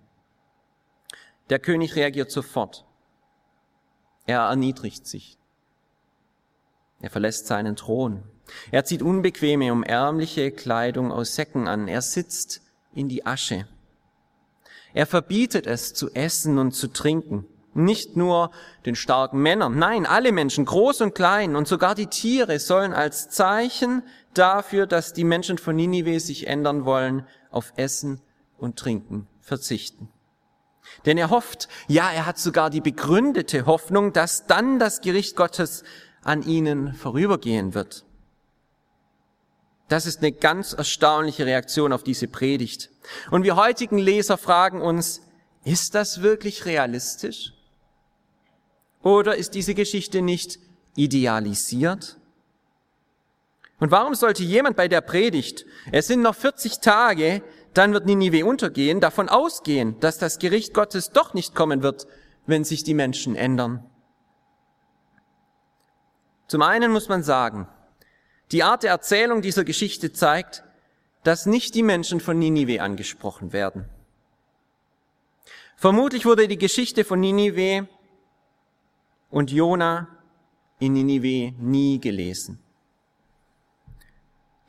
Der 1.50 1.58
König 1.58 1.94
reagiert 1.96 2.30
sofort. 2.30 2.84
Er 4.26 4.40
erniedrigt 4.40 5.06
sich. 5.06 5.38
Er 7.00 7.10
verlässt 7.10 7.46
seinen 7.46 7.76
Thron. 7.76 8.24
Er 8.70 8.84
zieht 8.84 9.02
unbequeme, 9.02 9.72
umärmliche 9.72 10.50
Kleidung 10.50 11.12
aus 11.12 11.34
Säcken 11.34 11.68
an. 11.68 11.88
Er 11.88 12.02
sitzt 12.02 12.62
in 12.92 13.08
die 13.08 13.26
Asche. 13.26 13.66
Er 14.94 15.06
verbietet 15.06 15.66
es 15.66 15.94
zu 15.94 16.12
essen 16.14 16.58
und 16.58 16.72
zu 16.72 16.88
trinken. 16.88 17.46
Nicht 17.74 18.16
nur 18.16 18.50
den 18.86 18.96
starken 18.96 19.42
Männern, 19.42 19.78
nein, 19.78 20.06
alle 20.06 20.32
Menschen, 20.32 20.64
groß 20.64 21.02
und 21.02 21.14
klein 21.14 21.54
und 21.54 21.68
sogar 21.68 21.94
die 21.94 22.06
Tiere 22.06 22.58
sollen 22.58 22.94
als 22.94 23.28
Zeichen 23.28 24.02
dafür, 24.32 24.86
dass 24.86 25.12
die 25.12 25.24
Menschen 25.24 25.58
von 25.58 25.76
Ninive 25.76 26.18
sich 26.18 26.46
ändern 26.46 26.86
wollen, 26.86 27.26
auf 27.50 27.74
Essen 27.76 28.22
und 28.56 28.78
Trinken 28.78 29.28
verzichten. 29.42 30.08
Denn 31.04 31.18
er 31.18 31.30
hofft, 31.30 31.68
ja, 31.88 32.10
er 32.10 32.26
hat 32.26 32.38
sogar 32.38 32.70
die 32.70 32.80
begründete 32.80 33.66
Hoffnung, 33.66 34.12
dass 34.12 34.46
dann 34.46 34.78
das 34.78 35.00
Gericht 35.00 35.36
Gottes 35.36 35.84
an 36.22 36.42
ihnen 36.42 36.94
vorübergehen 36.94 37.74
wird. 37.74 38.04
Das 39.88 40.06
ist 40.06 40.18
eine 40.18 40.32
ganz 40.32 40.72
erstaunliche 40.72 41.46
Reaktion 41.46 41.92
auf 41.92 42.02
diese 42.02 42.26
Predigt. 42.26 42.90
Und 43.30 43.44
wir 43.44 43.54
heutigen 43.56 43.98
Leser 43.98 44.36
fragen 44.36 44.82
uns, 44.82 45.22
ist 45.64 45.94
das 45.94 46.22
wirklich 46.22 46.64
realistisch? 46.64 47.52
Oder 49.02 49.36
ist 49.36 49.54
diese 49.54 49.74
Geschichte 49.74 50.22
nicht 50.22 50.58
idealisiert? 50.96 52.16
Und 53.78 53.90
warum 53.90 54.14
sollte 54.14 54.42
jemand 54.42 54.76
bei 54.76 54.88
der 54.88 55.02
Predigt, 55.02 55.66
es 55.92 56.06
sind 56.06 56.22
noch 56.22 56.34
40 56.34 56.80
Tage, 56.80 57.42
dann 57.76 57.92
wird 57.92 58.06
Ninive 58.06 58.46
untergehen, 58.46 59.00
davon 59.00 59.28
ausgehen, 59.28 60.00
dass 60.00 60.18
das 60.18 60.38
Gericht 60.38 60.72
Gottes 60.72 61.10
doch 61.10 61.34
nicht 61.34 61.54
kommen 61.54 61.82
wird, 61.82 62.06
wenn 62.46 62.64
sich 62.64 62.84
die 62.84 62.94
Menschen 62.94 63.36
ändern. 63.36 63.84
Zum 66.48 66.62
einen 66.62 66.92
muss 66.92 67.08
man 67.08 67.22
sagen, 67.22 67.68
Die 68.52 68.62
Art 68.62 68.84
der 68.84 68.92
Erzählung 68.92 69.42
dieser 69.42 69.64
Geschichte 69.64 70.12
zeigt, 70.12 70.62
dass 71.24 71.46
nicht 71.46 71.74
die 71.74 71.82
Menschen 71.82 72.20
von 72.20 72.38
Ninive 72.38 72.80
angesprochen 72.80 73.52
werden. 73.52 73.88
Vermutlich 75.76 76.24
wurde 76.24 76.46
die 76.46 76.56
Geschichte 76.56 77.04
von 77.04 77.18
Ninive 77.18 77.88
und 79.30 79.50
Jona 79.50 80.06
in 80.78 80.92
Ninive 80.92 81.52
nie 81.58 81.98
gelesen. 81.98 82.60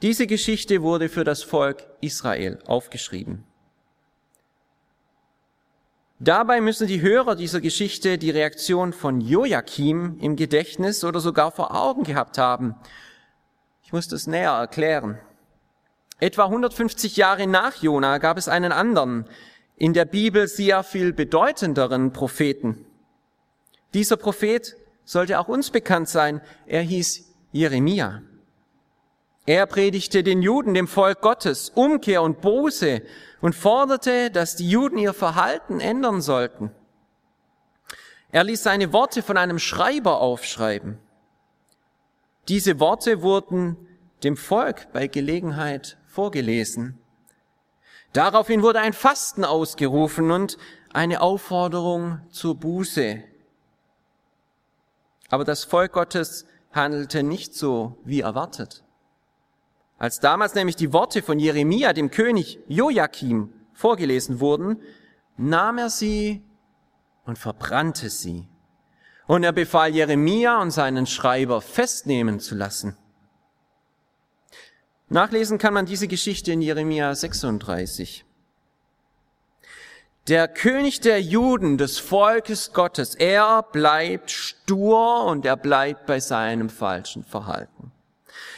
Diese 0.02 0.28
Geschichte 0.28 0.84
wurde 0.84 1.10
für 1.10 1.24
das 1.24 1.42
Volk 1.42 1.88
Israel 2.02 2.60
aufgeschrieben. 2.68 3.44
Dabei 6.20 6.62
müssen 6.62 6.88
die 6.88 7.02
Hörer 7.02 7.36
dieser 7.36 7.62
Geschichte 7.62 8.18
die 8.18 8.30
Reaktion 8.30 8.94
von 8.94 9.22
Joachim 9.22 10.18
im 10.20 10.36
Gedächtnis 10.36 11.04
oder 11.04 11.20
sogar 11.20 11.52
vor 11.52 11.76
Augen 11.76 12.04
gehabt 12.04 12.38
haben. 12.38 12.76
Ich 13.84 13.92
muss 13.92 14.08
das 14.08 14.28
näher 14.28 14.52
erklären. 14.52 15.20
Etwa 16.20 16.46
150 16.46 17.18
Jahre 17.18 17.48
nach 17.48 17.76
Jona 17.76 18.18
gab 18.20 18.38
es 18.38 18.48
einen 18.48 18.72
anderen, 18.72 19.26
in 19.78 19.94
der 19.94 20.06
Bibel 20.06 20.48
sehr 20.48 20.84
viel 20.84 21.14
bedeutenderen 21.14 22.14
Propheten. 22.14 22.86
Dieser 23.94 24.18
Prophet 24.18 24.76
sollte 25.06 25.40
auch 25.40 25.48
uns 25.48 25.70
bekannt 25.70 26.10
sein. 26.10 26.42
Er 26.66 26.82
hieß 26.82 27.34
Jeremia. 27.52 28.24
Er 29.48 29.66
predigte 29.66 30.24
den 30.24 30.42
Juden, 30.42 30.74
dem 30.74 30.90
Volk 30.90 31.22
Gottes, 31.22 31.70
Umkehr 31.70 32.22
und 32.22 32.42
Buße 32.42 33.02
und 33.40 33.56
forderte, 33.56 34.30
dass 34.30 34.58
die 34.58 34.70
Juden 34.70 34.98
ihr 34.98 35.14
Verhalten 35.14 35.80
ändern 35.80 36.22
sollten. 36.22 36.70
Er 38.30 38.44
ließ 38.44 38.62
seine 38.62 38.92
Worte 38.92 39.24
von 39.24 39.38
einem 39.38 39.58
Schreiber 39.58 40.20
aufschreiben. 40.20 41.00
Diese 42.50 42.82
Worte 42.82 43.22
wurden 43.22 43.78
dem 44.22 44.36
Volk 44.36 44.92
bei 44.92 45.08
Gelegenheit 45.08 45.98
vorgelesen. 46.08 47.00
Daraufhin 48.12 48.64
wurde 48.64 48.82
ein 48.82 48.92
Fasten 48.92 49.46
ausgerufen 49.46 50.30
und 50.30 50.58
eine 50.92 51.22
Aufforderung 51.22 52.20
zur 52.32 52.56
Buße. 52.56 53.24
Aber 55.30 55.46
das 55.46 55.64
Volk 55.64 55.94
Gottes 55.94 56.46
handelte 56.74 57.24
nicht 57.24 57.56
so 57.56 57.98
wie 58.04 58.20
erwartet. 58.20 58.84
Als 59.98 60.20
damals 60.20 60.54
nämlich 60.54 60.76
die 60.76 60.94
Worte 60.94 61.22
von 61.22 61.40
Jeremia, 61.40 61.94
dem 61.94 62.12
König 62.12 62.60
Joachim, 62.68 63.52
vorgelesen 63.74 64.40
wurden, 64.40 64.82
nahm 65.38 65.78
er 65.78 65.90
sie 65.90 66.44
und 67.26 67.38
verbrannte 67.38 68.10
sie. 68.10 68.48
Und 69.28 69.44
er 69.44 69.52
befahl 69.52 69.94
Jeremia 69.94 70.62
und 70.62 70.72
seinen 70.72 71.06
Schreiber 71.06 71.62
festnehmen 71.62 72.40
zu 72.40 72.56
lassen. 72.56 72.96
Nachlesen 75.10 75.58
kann 75.58 75.74
man 75.74 75.86
diese 75.86 76.08
Geschichte 76.08 76.52
in 76.52 76.62
Jeremia 76.62 77.14
36. 77.14 78.26
Der 80.28 80.50
König 80.50 81.00
der 81.00 81.22
Juden, 81.22 81.78
des 81.78 82.00
Volkes 82.00 82.74
Gottes, 82.74 83.16
er 83.16 83.64
bleibt 83.64 84.30
stur 84.30 85.26
und 85.26 85.46
er 85.46 85.56
bleibt 85.56 86.06
bei 86.06 86.20
seinem 86.20 86.70
falschen 86.70 87.24
Verhalten. 87.24 87.94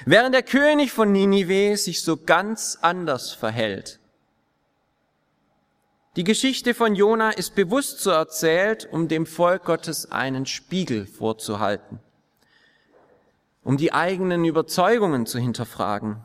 Während 0.05 0.33
der 0.33 0.43
König 0.43 0.91
von 0.91 1.11
Ninive 1.11 1.77
sich 1.77 2.01
so 2.01 2.17
ganz 2.17 2.77
anders 2.81 3.31
verhält. 3.31 3.99
Die 6.15 6.23
Geschichte 6.23 6.73
von 6.73 6.95
Jona 6.95 7.31
ist 7.31 7.55
bewusst 7.55 7.99
so 7.99 8.09
erzählt, 8.09 8.89
um 8.91 9.07
dem 9.07 9.25
Volk 9.25 9.63
Gottes 9.65 10.11
einen 10.11 10.45
Spiegel 10.45 11.05
vorzuhalten, 11.05 11.99
um 13.63 13.77
die 13.77 13.93
eigenen 13.93 14.43
Überzeugungen 14.43 15.25
zu 15.25 15.39
hinterfragen. 15.39 16.21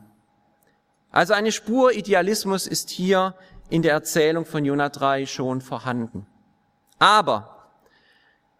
Also 1.11 1.33
eine 1.33 1.51
Spur 1.51 1.93
Idealismus 1.93 2.67
ist 2.67 2.89
hier 2.89 3.35
in 3.69 3.83
der 3.83 3.93
Erzählung 3.93 4.45
von 4.45 4.65
Jona 4.65 4.89
3 4.89 5.25
schon 5.27 5.61
vorhanden. 5.61 6.27
Aber 6.99 7.54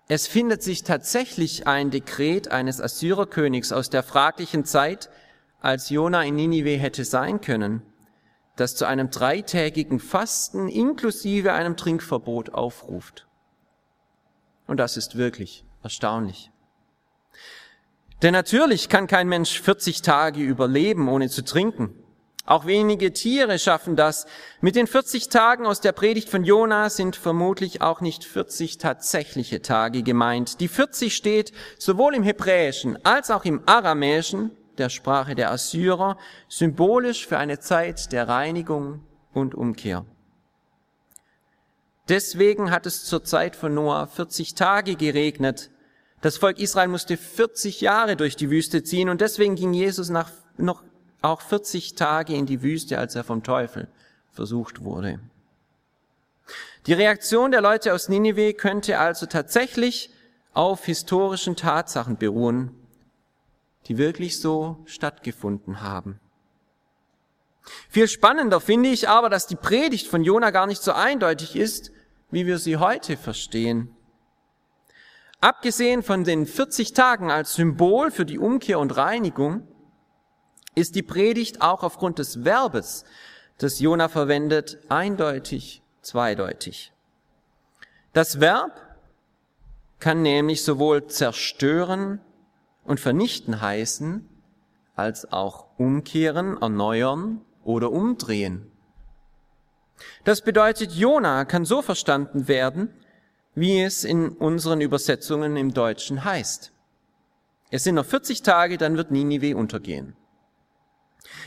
es 0.08 0.28
findet 0.28 0.62
sich 0.62 0.84
tatsächlich 0.84 1.66
ein 1.66 1.90
Dekret 1.90 2.52
eines 2.52 2.80
Assyrerkönigs 2.80 3.72
aus 3.72 3.90
der 3.90 4.04
fraglichen 4.04 4.64
Zeit, 4.64 5.10
als 5.62 5.90
Jona 5.90 6.24
in 6.24 6.36
Ninive 6.36 6.78
hätte 6.78 7.06
sein 7.06 7.42
können, 7.42 7.82
das 8.56 8.76
zu 8.76 8.86
einem 8.86 9.10
dreitägigen 9.10 10.00
Fasten 10.00 10.70
inklusive 10.70 11.54
einem 11.54 11.76
Trinkverbot 11.76 12.54
aufruft. 12.54 13.28
Und 14.68 14.78
das 14.78 14.96
ist 14.96 15.18
wirklich 15.18 15.66
erstaunlich. 15.82 16.52
Denn 18.22 18.34
natürlich 18.34 18.90
kann 18.90 19.08
kein 19.08 19.28
Mensch 19.28 19.60
40 19.60 20.04
Tage 20.04 20.42
überleben, 20.42 21.10
ohne 21.10 21.30
zu 21.30 21.44
trinken. 21.44 21.96
Auch 22.46 22.68
wenige 22.68 23.12
Tiere 23.12 23.58
schaffen 23.58 23.96
das. 23.96 24.28
Mit 24.62 24.76
den 24.76 24.86
40 24.86 25.30
Tagen 25.30 25.66
aus 25.66 25.82
der 25.82 25.94
Predigt 25.94 26.30
von 26.30 26.44
Jona 26.44 26.92
sind 26.92 27.16
vermutlich 27.16 27.82
auch 27.82 28.02
nicht 28.02 28.24
40 28.24 28.78
tatsächliche 28.78 29.64
Tage 29.64 30.04
gemeint. 30.04 30.60
Die 30.60 30.68
40 30.68 31.16
steht 31.16 31.54
sowohl 31.80 32.14
im 32.14 32.22
Hebräischen 32.22 33.04
als 33.04 33.32
auch 33.32 33.46
im 33.46 33.64
Aramäischen, 33.66 34.52
der 34.78 34.90
Sprache 34.90 35.34
der 35.34 35.52
Assyrer, 35.52 36.18
symbolisch 36.48 37.26
für 37.26 37.40
eine 37.40 37.60
Zeit 37.60 38.12
der 38.12 38.28
Reinigung 38.28 39.02
und 39.34 39.56
Umkehr. 39.56 40.06
Deswegen 42.08 42.70
hat 42.70 42.86
es 42.86 43.06
zur 43.06 43.24
Zeit 43.24 43.56
von 43.56 43.74
Noah 43.74 44.06
40 44.06 44.54
Tage 44.54 44.96
geregnet. 44.96 45.72
Das 46.22 46.38
Volk 46.38 46.60
Israel 46.60 46.90
musste 46.90 47.18
40 47.18 47.82
Jahre 47.82 48.16
durch 48.16 48.36
die 48.36 48.52
Wüste 48.52 48.84
ziehen 48.84 49.10
und 49.10 49.22
deswegen 49.22 49.56
ging 49.56 49.74
Jesus 49.74 50.10
nach, 50.10 50.30
noch 50.58 50.84
auch 51.26 51.42
40 51.42 51.96
Tage 51.96 52.36
in 52.36 52.46
die 52.46 52.62
Wüste, 52.62 52.98
als 52.98 53.16
er 53.16 53.24
vom 53.24 53.44
Teufel 53.44 53.88
versucht 54.32 54.84
wurde. 54.84 55.20
Die 56.86 56.94
Reaktion 56.94 57.52
der 57.52 57.62
Leute 57.62 57.94
aus 57.94 58.10
Ninive 58.10 58.54
könnte 58.54 59.00
also 59.00 59.26
tatsächlich 59.26 60.12
auf 60.54 60.86
historischen 60.86 61.56
Tatsachen 61.56 62.18
beruhen, 62.18 62.72
die 63.88 63.98
wirklich 63.98 64.40
so 64.40 64.84
stattgefunden 64.86 65.82
haben. 65.82 66.20
Viel 67.90 68.08
spannender 68.08 68.62
finde 68.62 68.90
ich 68.90 69.10
aber, 69.10 69.30
dass 69.30 69.48
die 69.48 69.56
Predigt 69.56 70.08
von 70.08 70.24
Jona 70.24 70.52
gar 70.52 70.68
nicht 70.68 70.84
so 70.84 70.92
eindeutig 70.92 71.56
ist, 71.56 71.92
wie 72.30 72.46
wir 72.46 72.60
sie 72.60 72.78
heute 72.78 73.18
verstehen. 73.18 73.96
Abgesehen 75.42 76.04
von 76.04 76.24
den 76.24 76.46
40 76.46 76.94
Tagen 76.94 77.32
als 77.32 77.56
Symbol 77.56 78.12
für 78.12 78.26
die 78.26 78.38
Umkehr 78.38 78.80
und 78.80 78.96
Reinigung, 78.96 79.68
ist 80.76 80.96
die 80.96 81.04
Predigt 81.04 81.62
auch 81.62 81.84
aufgrund 81.84 82.20
des 82.20 82.44
Verbes, 82.44 83.06
das 83.58 83.80
Jona 83.80 84.10
verwendet, 84.10 84.78
eindeutig 84.90 85.82
zweideutig. 86.02 86.92
Das 88.14 88.40
Verb 88.40 88.72
kann 90.00 90.22
nämlich 90.22 90.64
sowohl 90.64 91.08
zerstören 91.08 92.20
und 92.84 93.00
vernichten 93.00 93.62
heißen, 93.62 94.30
als 94.96 95.32
auch 95.32 95.68
umkehren, 95.78 96.58
erneuern 96.62 97.42
oder 97.64 97.92
umdrehen. 97.92 98.72
Das 100.24 100.42
bedeutet, 100.42 100.92
Jona 100.92 101.46
kann 101.46 101.66
so 101.66 101.82
verstanden 101.82 102.48
werden, 102.48 102.94
wie 103.56 103.82
es 103.82 104.04
in 104.04 104.30
unseren 104.30 104.82
Übersetzungen 104.82 105.56
im 105.56 105.74
Deutschen 105.74 106.24
heißt. 106.24 106.72
Es 107.72 107.84
sind 107.84 107.96
noch 107.96 108.06
40 108.06 108.42
Tage, 108.42 108.78
dann 108.78 108.98
wird 108.98 109.12
Ninive 109.12 109.56
untergehen. 109.56 110.16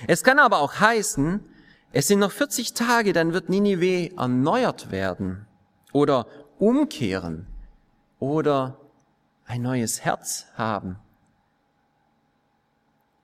Es 0.07 0.25
kann 0.25 0.39
aber 0.39 0.59
auch 0.59 0.81
heißen, 0.81 1.45
es 1.93 2.09
sind 2.09 2.19
noch 2.19 2.33
40 2.33 2.75
Tage, 2.75 3.13
dann 3.13 3.33
wird 3.33 3.49
Ninive 3.49 4.17
erneuert 4.17 4.91
werden 4.91 5.47
oder 5.93 6.27
umkehren 6.59 7.47
oder 8.19 8.79
ein 9.47 9.63
neues 9.63 10.05
Herz 10.05 10.47
haben. 10.55 10.99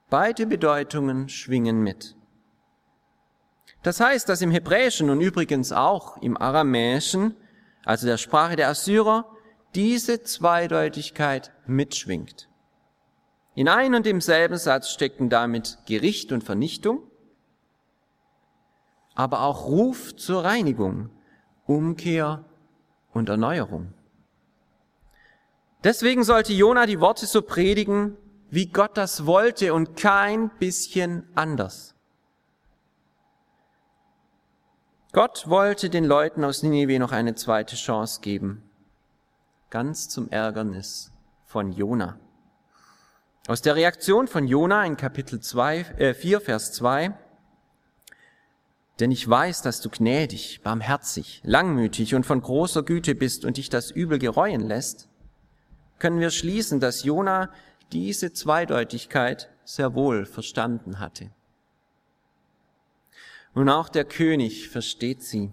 Beide 0.09 0.47
Bedeutungen 0.47 1.29
schwingen 1.29 1.83
mit. 1.83 2.17
Das 3.83 4.01
heißt, 4.01 4.29
dass 4.29 4.41
im 4.41 4.51
Hebräischen 4.51 5.11
und 5.11 5.21
übrigens 5.21 5.73
auch 5.73 6.17
im 6.23 6.37
Aramäischen, 6.37 7.37
also 7.85 8.07
der 8.07 8.17
Sprache 8.17 8.57
der 8.57 8.69
Assyrer, 8.69 9.27
diese 9.75 10.23
Zweideutigkeit 10.23 11.53
mitschwingt. 11.67 12.49
In 13.55 13.69
ein 13.69 13.95
und 13.95 14.05
demselben 14.05 14.57
Satz 14.57 14.91
stecken 14.91 15.29
damit 15.29 15.79
Gericht 15.87 16.33
und 16.33 16.43
Vernichtung, 16.43 17.03
aber 19.15 19.43
auch 19.43 19.67
Ruf 19.67 20.17
zur 20.17 20.45
Reinigung, 20.45 21.11
Umkehr 21.67 22.45
und 23.13 23.29
Erneuerung. 23.29 23.95
Deswegen 25.85 26.25
sollte 26.25 26.53
Jona 26.53 26.87
die 26.87 27.01
Worte 27.01 27.27
so 27.27 27.43
predigen, 27.43 28.17
wie 28.51 28.67
Gott 28.67 28.97
das 28.97 29.27
wollte 29.27 29.73
und 29.73 29.97
kein 29.97 30.51
bisschen 30.59 31.29
anders. 31.35 31.95
Gott 35.13 35.49
wollte 35.49 35.91
den 35.91 36.05
Leuten 36.05 36.43
aus 36.43 36.65
Ninive 36.65 36.99
noch 36.99 37.13
eine 37.13 37.37
zweite 37.37 37.77
Chance 37.77 38.21
geben, 38.21 38.69
ganz 39.71 40.09
zum 40.09 40.29
Ärgernis 40.31 41.13
von 41.45 41.71
Jona. 41.71 42.19
Aus 43.47 43.61
der 43.61 43.77
Reaktion 43.77 44.27
von 44.27 44.49
Jona 44.49 44.87
in 44.87 44.97
Kapitel 44.97 45.39
2, 45.39 45.81
äh 45.99 46.15
4, 46.15 46.41
Vers 46.41 46.73
2, 46.73 47.13
denn 49.01 49.11
ich 49.11 49.29
weiß, 49.29 49.61
dass 49.61 49.83
du 49.83 49.91
gnädig, 49.91 50.63
barmherzig, 50.63 51.43
langmütig 51.45 52.15
und 52.15 52.25
von 52.25 52.41
großer 52.41 52.83
Güte 52.83 53.15
bist 53.15 53.45
und 53.45 53.59
dich 53.59 53.69
das 53.69 53.91
Übel 53.91 54.19
gereuen 54.19 54.63
lässt, 54.63 55.11
können 55.99 56.21
wir 56.21 56.31
schließen, 56.31 56.81
dass 56.81 57.05
Jona 57.05 57.51
diese 57.93 58.33
Zweideutigkeit 58.33 59.51
sehr 59.65 59.95
wohl 59.95 60.25
verstanden 60.25 60.99
hatte. 60.99 61.31
Und 63.53 63.69
auch 63.69 63.91
der 63.91 64.07
König 64.07 64.71
versteht 64.71 65.23
sie. 65.23 65.53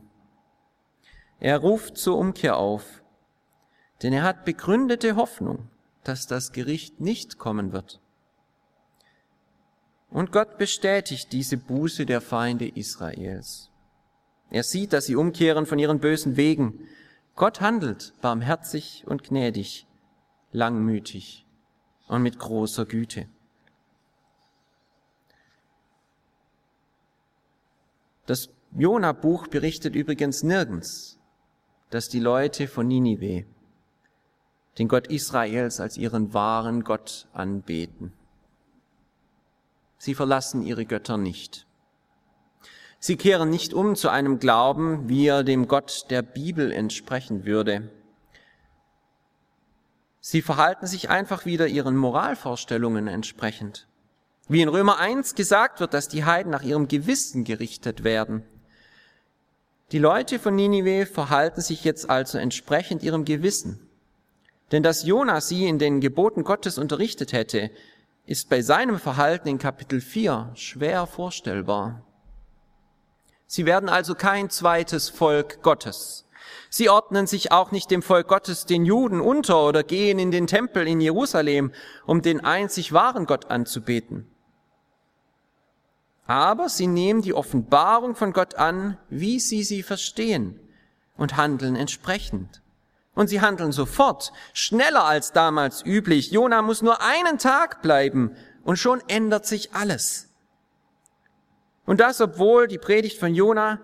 Er 1.41 1.57
ruft 1.57 1.97
zur 1.97 2.17
Umkehr 2.17 2.55
auf, 2.55 3.03
denn 4.01 4.13
er 4.13 4.23
hat 4.23 4.45
begründete 4.45 5.17
Hoffnung, 5.17 5.67
dass 6.03 6.27
das 6.27 6.51
Gericht 6.51 6.99
nicht 6.99 7.37
kommen 7.37 7.73
wird. 7.73 7.99
Und 10.09 10.31
Gott 10.31 10.57
bestätigt 10.57 11.31
diese 11.31 11.57
Buße 11.57 12.05
der 12.05 12.21
Feinde 12.21 12.67
Israels. 12.67 13.69
Er 14.49 14.63
sieht, 14.63 14.91
dass 14.91 15.05
sie 15.05 15.15
umkehren 15.15 15.65
von 15.65 15.79
ihren 15.79 15.99
bösen 15.99 16.35
Wegen. 16.35 16.87
Gott 17.35 17.61
handelt 17.61 18.13
barmherzig 18.21 19.05
und 19.07 19.23
gnädig, 19.23 19.87
langmütig 20.51 21.45
und 22.07 22.21
mit 22.21 22.37
großer 22.37 22.85
Güte. 22.85 23.27
Das 28.25 28.49
Jona-Buch 28.75 29.47
berichtet 29.47 29.95
übrigens 29.95 30.43
nirgends, 30.43 31.19
dass 31.89 32.09
die 32.09 32.19
Leute 32.19 32.67
von 32.67 32.87
Ninive 32.87 33.45
den 34.77 34.87
Gott 34.87 35.07
Israels 35.07 35.79
als 35.79 35.97
ihren 35.97 36.33
wahren 36.33 36.83
Gott 36.83 37.27
anbeten. 37.33 38.13
Sie 39.97 40.15
verlassen 40.15 40.63
ihre 40.63 40.85
Götter 40.85 41.17
nicht. 41.17 41.67
Sie 42.99 43.17
kehren 43.17 43.49
nicht 43.49 43.73
um 43.73 43.95
zu 43.95 44.09
einem 44.09 44.39
Glauben, 44.39 45.09
wie 45.09 45.27
er 45.27 45.43
dem 45.43 45.67
Gott 45.67 46.05
der 46.09 46.21
Bibel 46.21 46.71
entsprechen 46.71 47.45
würde. 47.45 47.89
Sie 50.19 50.43
verhalten 50.43 50.85
sich 50.85 51.09
einfach 51.09 51.45
wieder 51.45 51.67
ihren 51.67 51.97
Moralvorstellungen 51.97 53.07
entsprechend. 53.07 53.87
Wie 54.47 54.61
in 54.61 54.69
Römer 54.69 54.99
1 54.99 55.35
gesagt 55.35 55.79
wird, 55.79 55.93
dass 55.93 56.09
die 56.09 56.25
Heiden 56.25 56.51
nach 56.51 56.61
ihrem 56.61 56.87
Gewissen 56.87 57.43
gerichtet 57.43 58.03
werden. 58.03 58.43
Die 59.91 59.99
Leute 59.99 60.39
von 60.39 60.55
Ninive 60.55 61.05
verhalten 61.05 61.61
sich 61.61 61.83
jetzt 61.83 62.09
also 62.09 62.37
entsprechend 62.37 63.03
ihrem 63.03 63.25
Gewissen. 63.25 63.87
Denn 64.71 64.83
dass 64.83 65.03
Jonas 65.03 65.49
sie 65.49 65.67
in 65.67 65.79
den 65.79 65.99
Geboten 65.99 66.43
Gottes 66.43 66.77
unterrichtet 66.77 67.33
hätte, 67.33 67.71
ist 68.25 68.49
bei 68.49 68.61
seinem 68.61 68.99
Verhalten 68.99 69.47
in 69.47 69.57
Kapitel 69.57 69.99
4 69.99 70.51
schwer 70.55 71.07
vorstellbar. 71.07 72.03
Sie 73.47 73.65
werden 73.65 73.89
also 73.89 74.15
kein 74.15 74.49
zweites 74.49 75.09
Volk 75.09 75.61
Gottes. 75.61 76.25
Sie 76.69 76.89
ordnen 76.89 77.27
sich 77.27 77.51
auch 77.51 77.71
nicht 77.71 77.91
dem 77.91 78.01
Volk 78.01 78.29
Gottes, 78.29 78.65
den 78.65 78.85
Juden, 78.85 79.19
unter 79.19 79.67
oder 79.67 79.83
gehen 79.83 80.19
in 80.19 80.31
den 80.31 80.47
Tempel 80.47 80.87
in 80.87 81.01
Jerusalem, 81.01 81.73
um 82.05 82.21
den 82.21 82.39
einzig 82.45 82.93
wahren 82.93 83.25
Gott 83.25 83.51
anzubeten. 83.51 84.29
Aber 86.25 86.69
sie 86.69 86.87
nehmen 86.87 87.21
die 87.21 87.33
Offenbarung 87.33 88.15
von 88.15 88.31
Gott 88.31 88.55
an, 88.55 88.97
wie 89.09 89.41
sie 89.41 89.63
sie 89.63 89.83
verstehen 89.83 90.57
und 91.17 91.35
handeln 91.35 91.75
entsprechend. 91.75 92.60
Und 93.13 93.27
sie 93.27 93.41
handeln 93.41 93.71
sofort, 93.71 94.31
schneller 94.53 95.03
als 95.03 95.31
damals 95.33 95.85
üblich. 95.85 96.31
Jona 96.31 96.61
muss 96.61 96.81
nur 96.81 97.01
einen 97.01 97.37
Tag 97.37 97.81
bleiben 97.81 98.35
und 98.63 98.77
schon 98.77 99.01
ändert 99.07 99.45
sich 99.45 99.73
alles. 99.73 100.29
Und 101.85 101.99
das, 101.99 102.21
obwohl 102.21 102.67
die 102.67 102.77
Predigt 102.77 103.19
von 103.19 103.35
Jona 103.35 103.81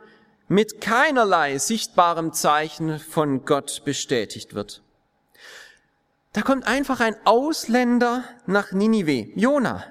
mit 0.48 0.80
keinerlei 0.80 1.58
sichtbarem 1.58 2.32
Zeichen 2.32 3.00
von 3.00 3.44
Gott 3.44 3.82
bestätigt 3.84 4.54
wird. 4.54 4.82
Da 6.34 6.42
kommt 6.42 6.68
einfach 6.68 7.00
ein 7.00 7.16
Ausländer 7.26 8.24
nach 8.46 8.72
Ninive, 8.72 9.28
Jona, 9.36 9.84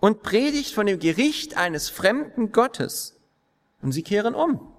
und 0.00 0.22
predigt 0.22 0.74
von 0.74 0.86
dem 0.86 0.98
Gericht 0.98 1.56
eines 1.56 1.88
fremden 1.88 2.52
Gottes. 2.52 3.18
Und 3.80 3.92
sie 3.92 4.02
kehren 4.02 4.34
um. 4.34 4.72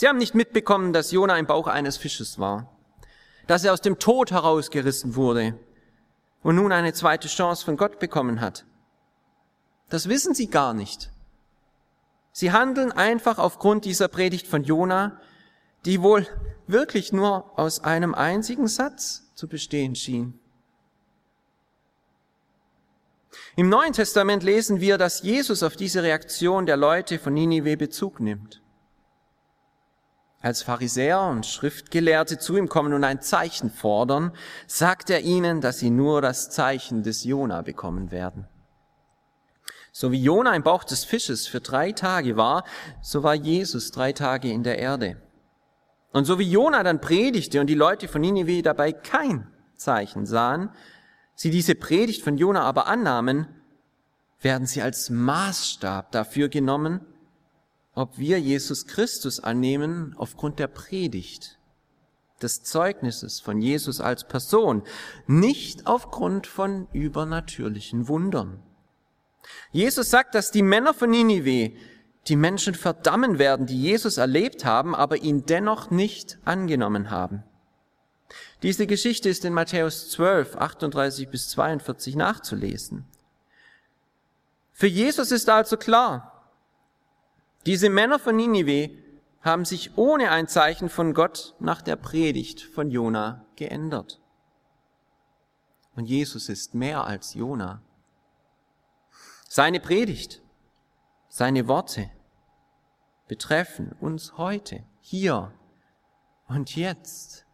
Sie 0.00 0.08
haben 0.08 0.16
nicht 0.16 0.34
mitbekommen, 0.34 0.94
dass 0.94 1.10
Jona 1.10 1.36
im 1.36 1.44
Bauch 1.44 1.66
eines 1.66 1.98
Fisches 1.98 2.38
war, 2.38 2.74
dass 3.46 3.64
er 3.64 3.74
aus 3.74 3.82
dem 3.82 3.98
Tod 3.98 4.30
herausgerissen 4.30 5.14
wurde 5.14 5.58
und 6.42 6.56
nun 6.56 6.72
eine 6.72 6.94
zweite 6.94 7.28
Chance 7.28 7.66
von 7.66 7.76
Gott 7.76 7.98
bekommen 7.98 8.40
hat. 8.40 8.64
Das 9.90 10.08
wissen 10.08 10.34
sie 10.34 10.46
gar 10.46 10.72
nicht. 10.72 11.10
Sie 12.32 12.50
handeln 12.50 12.92
einfach 12.92 13.36
aufgrund 13.36 13.84
dieser 13.84 14.08
Predigt 14.08 14.46
von 14.46 14.64
Jona, 14.64 15.20
die 15.84 16.00
wohl 16.00 16.26
wirklich 16.66 17.12
nur 17.12 17.58
aus 17.58 17.84
einem 17.84 18.14
einzigen 18.14 18.68
Satz 18.68 19.30
zu 19.34 19.48
bestehen 19.48 19.94
schien. 19.96 20.40
Im 23.54 23.68
Neuen 23.68 23.92
Testament 23.92 24.44
lesen 24.44 24.80
wir, 24.80 24.96
dass 24.96 25.20
Jesus 25.20 25.62
auf 25.62 25.76
diese 25.76 26.02
Reaktion 26.02 26.64
der 26.64 26.78
Leute 26.78 27.18
von 27.18 27.34
Ninive 27.34 27.76
Bezug 27.76 28.18
nimmt. 28.18 28.62
Als 30.42 30.62
Pharisäer 30.62 31.20
und 31.20 31.44
Schriftgelehrte 31.44 32.38
zu 32.38 32.56
ihm 32.56 32.68
kommen 32.68 32.94
und 32.94 33.04
ein 33.04 33.20
Zeichen 33.20 33.70
fordern, 33.70 34.32
sagt 34.66 35.10
er 35.10 35.20
ihnen, 35.20 35.60
dass 35.60 35.78
sie 35.78 35.90
nur 35.90 36.22
das 36.22 36.48
Zeichen 36.48 37.02
des 37.02 37.24
Jona 37.24 37.60
bekommen 37.60 38.10
werden. 38.10 38.48
So 39.92 40.12
wie 40.12 40.22
Jona 40.22 40.54
im 40.54 40.62
Bauch 40.62 40.84
des 40.84 41.04
Fisches 41.04 41.46
für 41.46 41.60
drei 41.60 41.92
Tage 41.92 42.38
war, 42.38 42.64
so 43.02 43.22
war 43.22 43.34
Jesus 43.34 43.90
drei 43.90 44.12
Tage 44.12 44.50
in 44.50 44.62
der 44.62 44.78
Erde. 44.78 45.20
Und 46.12 46.24
so 46.24 46.38
wie 46.38 46.50
Jona 46.50 46.82
dann 46.82 47.02
predigte 47.02 47.60
und 47.60 47.66
die 47.66 47.74
Leute 47.74 48.08
von 48.08 48.22
Ninive 48.22 48.62
dabei 48.62 48.92
kein 48.92 49.46
Zeichen 49.76 50.24
sahen, 50.24 50.70
sie 51.34 51.50
diese 51.50 51.74
Predigt 51.74 52.22
von 52.22 52.38
Jona 52.38 52.62
aber 52.62 52.86
annahmen, 52.86 53.46
werden 54.40 54.66
sie 54.66 54.80
als 54.80 55.10
Maßstab 55.10 56.12
dafür 56.12 56.48
genommen, 56.48 57.00
ob 57.94 58.18
wir 58.18 58.40
Jesus 58.40 58.86
Christus 58.86 59.40
annehmen 59.40 60.14
aufgrund 60.16 60.58
der 60.58 60.68
Predigt, 60.68 61.58
des 62.42 62.62
Zeugnisses 62.62 63.40
von 63.40 63.60
Jesus 63.60 64.00
als 64.00 64.26
Person, 64.26 64.82
nicht 65.26 65.86
aufgrund 65.86 66.46
von 66.46 66.88
übernatürlichen 66.92 68.08
Wundern. 68.08 68.62
Jesus 69.72 70.10
sagt, 70.10 70.34
dass 70.34 70.50
die 70.50 70.62
Männer 70.62 70.94
von 70.94 71.10
Ninive 71.10 71.72
die 72.28 72.36
Menschen 72.36 72.74
verdammen 72.74 73.38
werden, 73.38 73.66
die 73.66 73.80
Jesus 73.80 74.18
erlebt 74.18 74.64
haben, 74.64 74.94
aber 74.94 75.18
ihn 75.18 75.46
dennoch 75.46 75.90
nicht 75.90 76.38
angenommen 76.44 77.10
haben. 77.10 77.42
Diese 78.62 78.86
Geschichte 78.86 79.28
ist 79.28 79.44
in 79.44 79.54
Matthäus 79.54 80.10
12, 80.10 80.56
38 80.56 81.28
bis 81.28 81.48
42 81.50 82.14
nachzulesen. 82.16 83.06
Für 84.72 84.86
Jesus 84.86 85.32
ist 85.32 85.48
also 85.48 85.76
klar, 85.76 86.39
diese 87.66 87.90
Männer 87.90 88.18
von 88.18 88.36
Ninive 88.36 88.90
haben 89.42 89.64
sich 89.64 89.96
ohne 89.96 90.30
ein 90.30 90.48
Zeichen 90.48 90.88
von 90.88 91.14
Gott 91.14 91.54
nach 91.58 91.82
der 91.82 91.96
Predigt 91.96 92.62
von 92.62 92.90
Jona 92.90 93.44
geändert. 93.56 94.20
Und 95.94 96.06
Jesus 96.06 96.48
ist 96.48 96.74
mehr 96.74 97.04
als 97.04 97.34
Jona. 97.34 97.82
Seine 99.48 99.80
Predigt, 99.80 100.42
seine 101.28 101.68
Worte 101.68 102.10
betreffen 103.28 103.92
uns 104.00 104.36
heute, 104.38 104.84
hier 105.00 105.52
und 106.48 106.76
jetzt. 106.76 107.46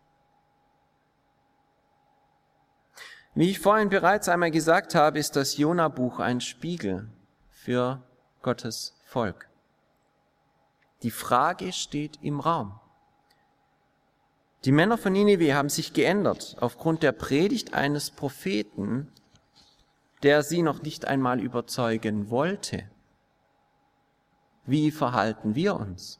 Wie 3.34 3.50
ich 3.50 3.60
vorhin 3.60 3.90
bereits 3.90 4.28
einmal 4.28 4.50
gesagt 4.50 4.94
habe, 4.94 5.18
ist 5.18 5.36
das 5.36 5.58
Jona-Buch 5.58 6.20
ein 6.20 6.40
Spiegel 6.40 7.10
für 7.50 8.02
Gottes 8.40 8.96
Volk. 9.04 9.48
Die 11.02 11.10
Frage 11.10 11.72
steht 11.72 12.18
im 12.22 12.40
Raum. 12.40 12.78
Die 14.64 14.72
Männer 14.72 14.98
von 14.98 15.12
Nineveh 15.12 15.54
haben 15.54 15.68
sich 15.68 15.92
geändert 15.92 16.56
aufgrund 16.60 17.02
der 17.02 17.12
Predigt 17.12 17.74
eines 17.74 18.10
Propheten, 18.10 19.12
der 20.22 20.42
sie 20.42 20.62
noch 20.62 20.82
nicht 20.82 21.06
einmal 21.06 21.40
überzeugen 21.40 22.30
wollte. 22.30 22.90
Wie 24.64 24.90
verhalten 24.90 25.54
wir 25.54 25.76
uns? 25.76 26.18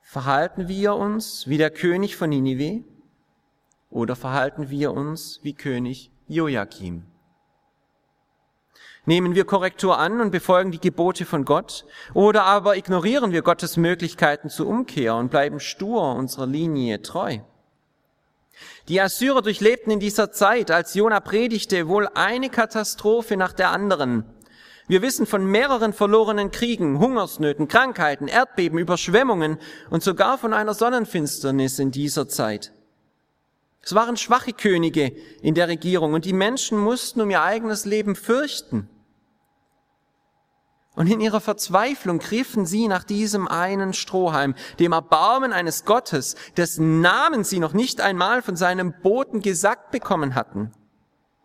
Verhalten 0.00 0.66
wir 0.66 0.96
uns 0.96 1.46
wie 1.46 1.58
der 1.58 1.70
König 1.70 2.16
von 2.16 2.30
Ninive 2.30 2.82
oder 3.90 4.16
verhalten 4.16 4.70
wir 4.70 4.92
uns 4.92 5.38
wie 5.44 5.54
König 5.54 6.10
Joachim? 6.26 7.04
Nehmen 9.06 9.34
wir 9.34 9.44
Korrektur 9.44 9.98
an 9.98 10.20
und 10.20 10.30
befolgen 10.30 10.72
die 10.72 10.80
Gebote 10.80 11.24
von 11.24 11.44
Gott 11.44 11.86
oder 12.12 12.44
aber 12.44 12.76
ignorieren 12.76 13.32
wir 13.32 13.42
Gottes 13.42 13.76
Möglichkeiten 13.76 14.50
zur 14.50 14.66
Umkehr 14.66 15.14
und 15.14 15.30
bleiben 15.30 15.58
stur 15.58 16.14
unserer 16.14 16.46
Linie 16.46 17.00
treu? 17.00 17.38
Die 18.88 19.00
Assyrer 19.00 19.40
durchlebten 19.40 19.90
in 19.90 20.00
dieser 20.00 20.32
Zeit, 20.32 20.70
als 20.70 20.94
Jona 20.94 21.20
predigte, 21.20 21.88
wohl 21.88 22.08
eine 22.14 22.50
Katastrophe 22.50 23.36
nach 23.36 23.52
der 23.52 23.70
anderen. 23.70 24.24
Wir 24.86 25.02
wissen 25.02 25.24
von 25.24 25.46
mehreren 25.46 25.92
verlorenen 25.92 26.50
Kriegen, 26.50 26.98
Hungersnöten, 26.98 27.68
Krankheiten, 27.68 28.26
Erdbeben, 28.26 28.78
Überschwemmungen 28.78 29.58
und 29.88 30.02
sogar 30.02 30.36
von 30.36 30.52
einer 30.52 30.74
Sonnenfinsternis 30.74 31.78
in 31.78 31.90
dieser 31.90 32.28
Zeit. 32.28 32.72
Es 33.82 33.94
waren 33.94 34.16
schwache 34.16 34.52
Könige 34.52 35.14
in 35.40 35.54
der 35.54 35.68
Regierung 35.68 36.12
und 36.12 36.24
die 36.24 36.32
Menschen 36.32 36.78
mussten 36.78 37.20
um 37.20 37.30
ihr 37.30 37.42
eigenes 37.42 37.84
Leben 37.84 38.14
fürchten. 38.14 38.88
Und 40.96 41.06
in 41.06 41.20
ihrer 41.20 41.40
Verzweiflung 41.40 42.18
griffen 42.18 42.66
sie 42.66 42.88
nach 42.88 43.04
diesem 43.04 43.48
einen 43.48 43.94
Strohhalm, 43.94 44.54
dem 44.78 44.92
Erbarmen 44.92 45.52
eines 45.52 45.84
Gottes, 45.84 46.36
dessen 46.56 47.00
Namen 47.00 47.44
sie 47.44 47.58
noch 47.58 47.72
nicht 47.72 48.00
einmal 48.00 48.42
von 48.42 48.56
seinem 48.56 48.92
Boten 49.00 49.40
gesagt 49.40 49.92
bekommen 49.92 50.34
hatten. 50.34 50.72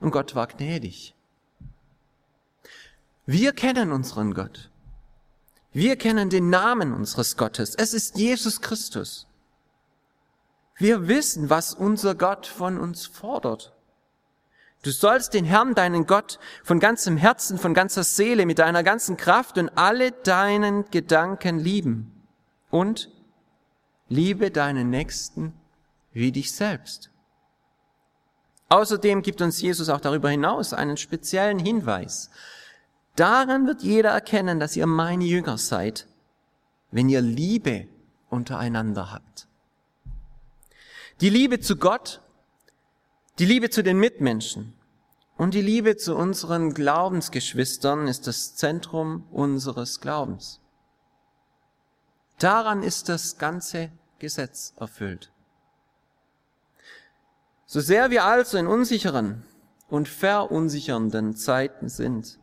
Und 0.01 0.11
Gott 0.11 0.35
war 0.35 0.47
gnädig. 0.47 1.15
Wir 3.25 3.53
kennen 3.53 3.91
unseren 3.91 4.33
Gott. 4.33 4.71
Wir 5.71 5.95
kennen 5.95 6.29
den 6.29 6.49
Namen 6.49 6.93
unseres 6.93 7.37
Gottes. 7.37 7.75
Es 7.75 7.93
ist 7.93 8.17
Jesus 8.17 8.61
Christus. 8.61 9.27
Wir 10.77 11.07
wissen, 11.07 11.49
was 11.49 11.73
unser 11.73 12.15
Gott 12.15 12.47
von 12.47 12.77
uns 12.77 13.05
fordert. 13.05 13.73
Du 14.83 14.91
sollst 14.91 15.33
den 15.33 15.45
Herrn, 15.45 15.73
deinen 15.73 16.05
Gott, 16.05 16.37
von 16.63 16.79
ganzem 16.79 17.17
Herzen, 17.17 17.57
von 17.57 17.73
ganzer 17.73 18.03
Seele, 18.03 18.45
mit 18.45 18.59
deiner 18.59 18.83
ganzen 18.83 19.17
Kraft 19.17 19.57
und 19.57 19.69
alle 19.77 20.11
deinen 20.11 20.85
Gedanken 20.91 21.59
lieben. 21.59 22.11
Und 22.69 23.09
liebe 24.09 24.51
deinen 24.51 24.89
Nächsten 24.89 25.53
wie 26.13 26.31
dich 26.31 26.53
selbst. 26.53 27.09
Außerdem 28.69 29.21
gibt 29.21 29.41
uns 29.41 29.61
Jesus 29.61 29.89
auch 29.89 30.01
darüber 30.01 30.29
hinaus 30.29 30.73
einen 30.73 30.97
speziellen 30.97 31.59
Hinweis. 31.59 32.29
Daran 33.15 33.67
wird 33.67 33.81
jeder 33.81 34.09
erkennen, 34.09 34.59
dass 34.59 34.75
ihr 34.75 34.87
meine 34.87 35.23
Jünger 35.23 35.57
seid, 35.57 36.07
wenn 36.91 37.09
ihr 37.09 37.21
Liebe 37.21 37.87
untereinander 38.29 39.11
habt. 39.11 39.47
Die 41.21 41.29
Liebe 41.29 41.61
zu 41.61 41.77
Gott, 41.77 42.19
die 43.39 43.45
Liebe 43.45 43.69
zu 43.69 43.83
den 43.83 43.97
Mitmenschen 43.97 44.73
und 45.37 45.53
die 45.53 45.61
Liebe 45.61 45.95
zu 45.95 46.13
unseren 46.13 46.73
Glaubensgeschwistern 46.73 48.09
ist 48.09 48.27
das 48.27 48.55
Zentrum 48.57 49.25
unseres 49.31 50.01
Glaubens. 50.01 50.59
Daran 52.37 52.83
ist 52.83 53.07
das 53.07 53.37
ganze 53.37 53.91
Gesetz 54.19 54.73
erfüllt. 54.77 55.31
So 57.65 57.79
sehr 57.79 58.09
wir 58.09 58.25
also 58.25 58.57
in 58.57 58.67
unsicheren 58.67 59.45
und 59.87 60.09
verunsichernden 60.09 61.33
Zeiten 61.37 61.87
sind, 61.87 62.39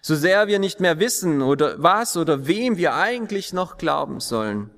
so 0.00 0.14
sehr 0.14 0.46
wir 0.46 0.60
nicht 0.60 0.78
mehr 0.78 1.00
wissen 1.00 1.42
oder 1.42 1.82
was 1.82 2.16
oder 2.16 2.46
wem 2.46 2.76
wir 2.76 2.94
eigentlich 2.94 3.52
noch 3.52 3.78
glauben 3.78 4.20
sollen, 4.20 4.70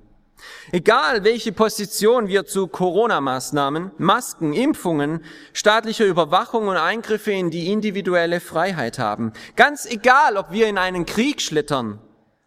Egal, 0.71 1.23
welche 1.23 1.51
Position 1.51 2.27
wir 2.27 2.45
zu 2.45 2.67
Corona-Maßnahmen, 2.67 3.91
Masken, 3.97 4.53
Impfungen, 4.53 5.23
staatlicher 5.53 6.05
Überwachung 6.05 6.67
und 6.67 6.77
Eingriffe 6.77 7.31
in 7.31 7.49
die 7.49 7.71
individuelle 7.71 8.39
Freiheit 8.39 8.99
haben. 8.99 9.33
Ganz 9.55 9.85
egal, 9.85 10.37
ob 10.37 10.51
wir 10.51 10.67
in 10.67 10.77
einen 10.77 11.05
Krieg 11.05 11.41
schlittern 11.41 11.99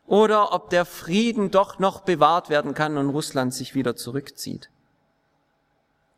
oder 0.07 0.53
ob 0.53 0.71
der 0.71 0.85
Frieden 0.85 1.51
doch 1.51 1.79
noch 1.79 2.01
bewahrt 2.01 2.51
werden 2.51 2.75
kann 2.75 2.97
und 2.97 3.11
Russland 3.11 3.55
sich 3.55 3.75
wieder 3.75 3.97
zurückzieht. 3.97 4.71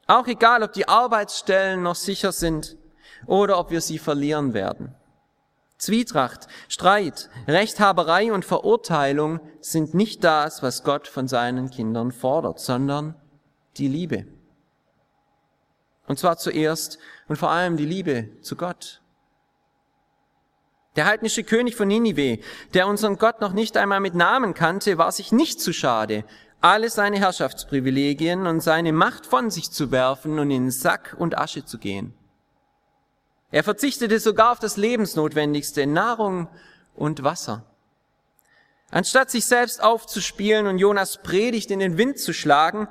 Auch 0.07 0.27
egal, 0.27 0.63
ob 0.63 0.73
die 0.73 0.89
Arbeitsstellen 0.89 1.83
noch 1.83 1.95
sicher 1.95 2.33
sind 2.33 2.77
oder 3.27 3.59
ob 3.59 3.71
wir 3.71 3.81
sie 3.81 3.99
verlieren 3.99 4.55
werden. 4.55 4.95
Zwietracht, 5.83 6.47
Streit, 6.69 7.29
Rechthaberei 7.49 8.33
und 8.33 8.45
Verurteilung 8.45 9.41
sind 9.61 9.95
nicht 9.95 10.23
das, 10.23 10.63
was 10.63 10.85
Gott 10.85 11.09
von 11.09 11.27
seinen 11.27 11.71
Kindern 11.71 12.13
fordert, 12.13 12.61
sondern 12.61 13.17
die 13.79 13.89
Liebe. 13.89 14.29
Und 16.07 16.21
zwar 16.21 16.37
zuerst 16.37 17.01
und 17.27 17.35
vor 17.35 17.51
allem 17.51 17.77
die 17.77 17.85
Liebe 17.85 18.29
zu 18.43 18.55
Gott. 18.55 19.03
Der 20.95 21.07
heidnische 21.07 21.43
König 21.43 21.75
von 21.75 21.89
Ninive, 21.89 22.39
der 22.75 22.87
unseren 22.87 23.19
Gott 23.19 23.41
noch 23.41 23.53
nicht 23.53 23.77
einmal 23.77 23.99
mit 23.99 24.15
Namen 24.15 24.55
kannte, 24.55 24.99
war 24.99 25.11
sich 25.11 25.33
nicht 25.33 25.61
zu 25.61 25.73
schade, 25.73 26.25
alle 26.61 26.91
seine 26.91 27.19
Herrschaftsprivilegien 27.19 28.47
und 28.47 28.61
seine 28.61 28.93
Macht 28.93 29.27
von 29.27 29.51
sich 29.51 29.73
zu 29.73 29.91
werfen 29.91 30.39
und 30.39 30.53
in 30.53 30.71
Sack 30.71 31.17
und 31.19 31.37
Asche 31.37 31.65
zu 31.65 31.79
gehen. 31.79 32.15
Er 33.53 33.63
verzichtete 33.63 34.19
sogar 34.19 34.51
auf 34.51 34.59
das 34.59 34.79
Lebensnotwendigste, 34.79 35.87
Nahrung 35.87 36.49
und 36.95 37.23
Wasser. 37.23 37.65
Anstatt 38.91 39.31
sich 39.31 39.45
selbst 39.45 39.83
aufzuspielen 39.83 40.67
und 40.67 40.79
Jonas 40.79 41.23
Predigt 41.23 41.71
in 41.71 41.79
den 41.79 41.99
Wind 41.99 42.19
zu 42.19 42.33
schlagen, 42.33 42.89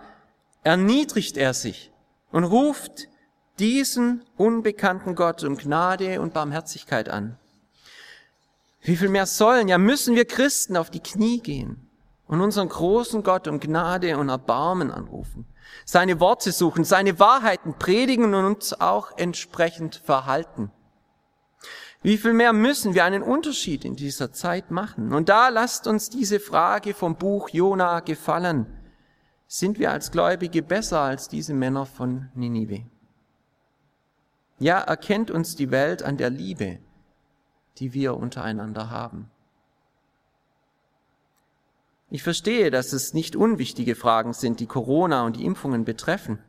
erniedrigt 0.64 1.36
er 1.36 1.56
sich 1.56 1.92
und 2.32 2.44
ruft 2.44 3.08
diesen 3.58 4.24
unbekannten 4.38 5.16
Gott 5.16 5.44
um 5.44 5.58
Gnade 5.58 6.22
und 6.22 6.34
Barmherzigkeit 6.34 7.10
an. 7.10 7.38
Wie 8.82 8.96
viel 8.96 9.10
mehr 9.10 9.26
sollen, 9.26 9.68
ja 9.68 9.80
müssen 9.80 10.16
wir 10.16 10.26
Christen 10.26 10.78
auf 10.78 10.92
die 10.92 11.02
Knie 11.02 11.40
gehen 11.40 11.90
und 12.28 12.40
unseren 12.40 12.70
großen 12.70 13.24
Gott 13.24 13.48
um 13.48 13.60
Gnade 13.60 14.18
und 14.18 14.30
Erbarmen 14.30 14.92
anrufen 14.92 15.46
seine 15.86 16.20
Worte 16.20 16.52
suchen, 16.52 16.84
seine 16.84 17.20
Wahrheiten 17.20 17.74
predigen 17.78 18.34
und 18.34 18.46
uns 18.46 18.80
auch 18.80 19.18
entsprechend 19.18 19.96
verhalten. 19.96 20.72
Wie 22.04 22.18
viel 22.18 22.34
mehr 22.34 22.52
müssen 22.52 22.96
wir 22.96 23.04
einen 23.04 23.22
Unterschied 23.22 23.86
in 23.86 23.96
dieser 23.96 24.32
Zeit 24.32 24.72
machen? 24.72 25.14
Und 25.14 25.30
da 25.30 25.50
lasst 25.50 25.86
uns 25.86 26.10
diese 26.10 26.40
Frage 26.40 26.96
vom 26.96 27.16
Buch 27.16 27.50
Jona 27.50 28.00
gefallen. 28.00 28.66
Sind 29.48 29.78
wir 29.78 29.92
als 29.92 30.12
Gläubige 30.12 30.64
besser 30.64 31.02
als 31.02 31.28
diese 31.28 31.54
Männer 31.54 31.86
von 31.86 32.30
Ninive? 32.34 32.86
Ja, 34.58 34.80
erkennt 34.80 35.30
uns 35.30 35.56
die 35.56 35.70
Welt 35.70 36.02
an 36.02 36.18
der 36.18 36.30
Liebe, 36.30 36.80
die 37.78 37.94
wir 37.94 38.16
untereinander 38.16 38.90
haben. 38.90 39.30
Ich 42.14 42.24
verstehe, 42.24 42.72
dass 42.72 42.92
es 42.92 43.14
nicht 43.14 43.38
unwichtige 43.38 43.96
Fragen 43.96 44.34
sind, 44.34 44.60
die 44.60 44.68
Corona 44.68 45.26
und 45.26 45.38
die 45.38 45.46
Impfungen 45.46 45.86
betreffen. 45.86 46.40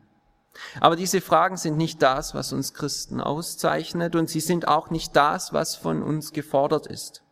Aber 0.81 0.97
diese 0.97 1.21
Fragen 1.21 1.57
sind 1.57 1.77
nicht 1.77 2.03
das, 2.03 2.35
was 2.35 2.53
uns 2.53 2.75
Christen 2.75 3.21
auszeichnet 3.21 4.17
und 4.17 4.29
sie 4.29 4.41
sind 4.41 4.67
auch 4.67 4.91
nicht 4.91 5.15
das, 5.15 5.53
was 5.53 5.77
von 5.77 6.03
uns 6.03 6.33
gefordert 6.33 6.89
ist. 6.89 7.23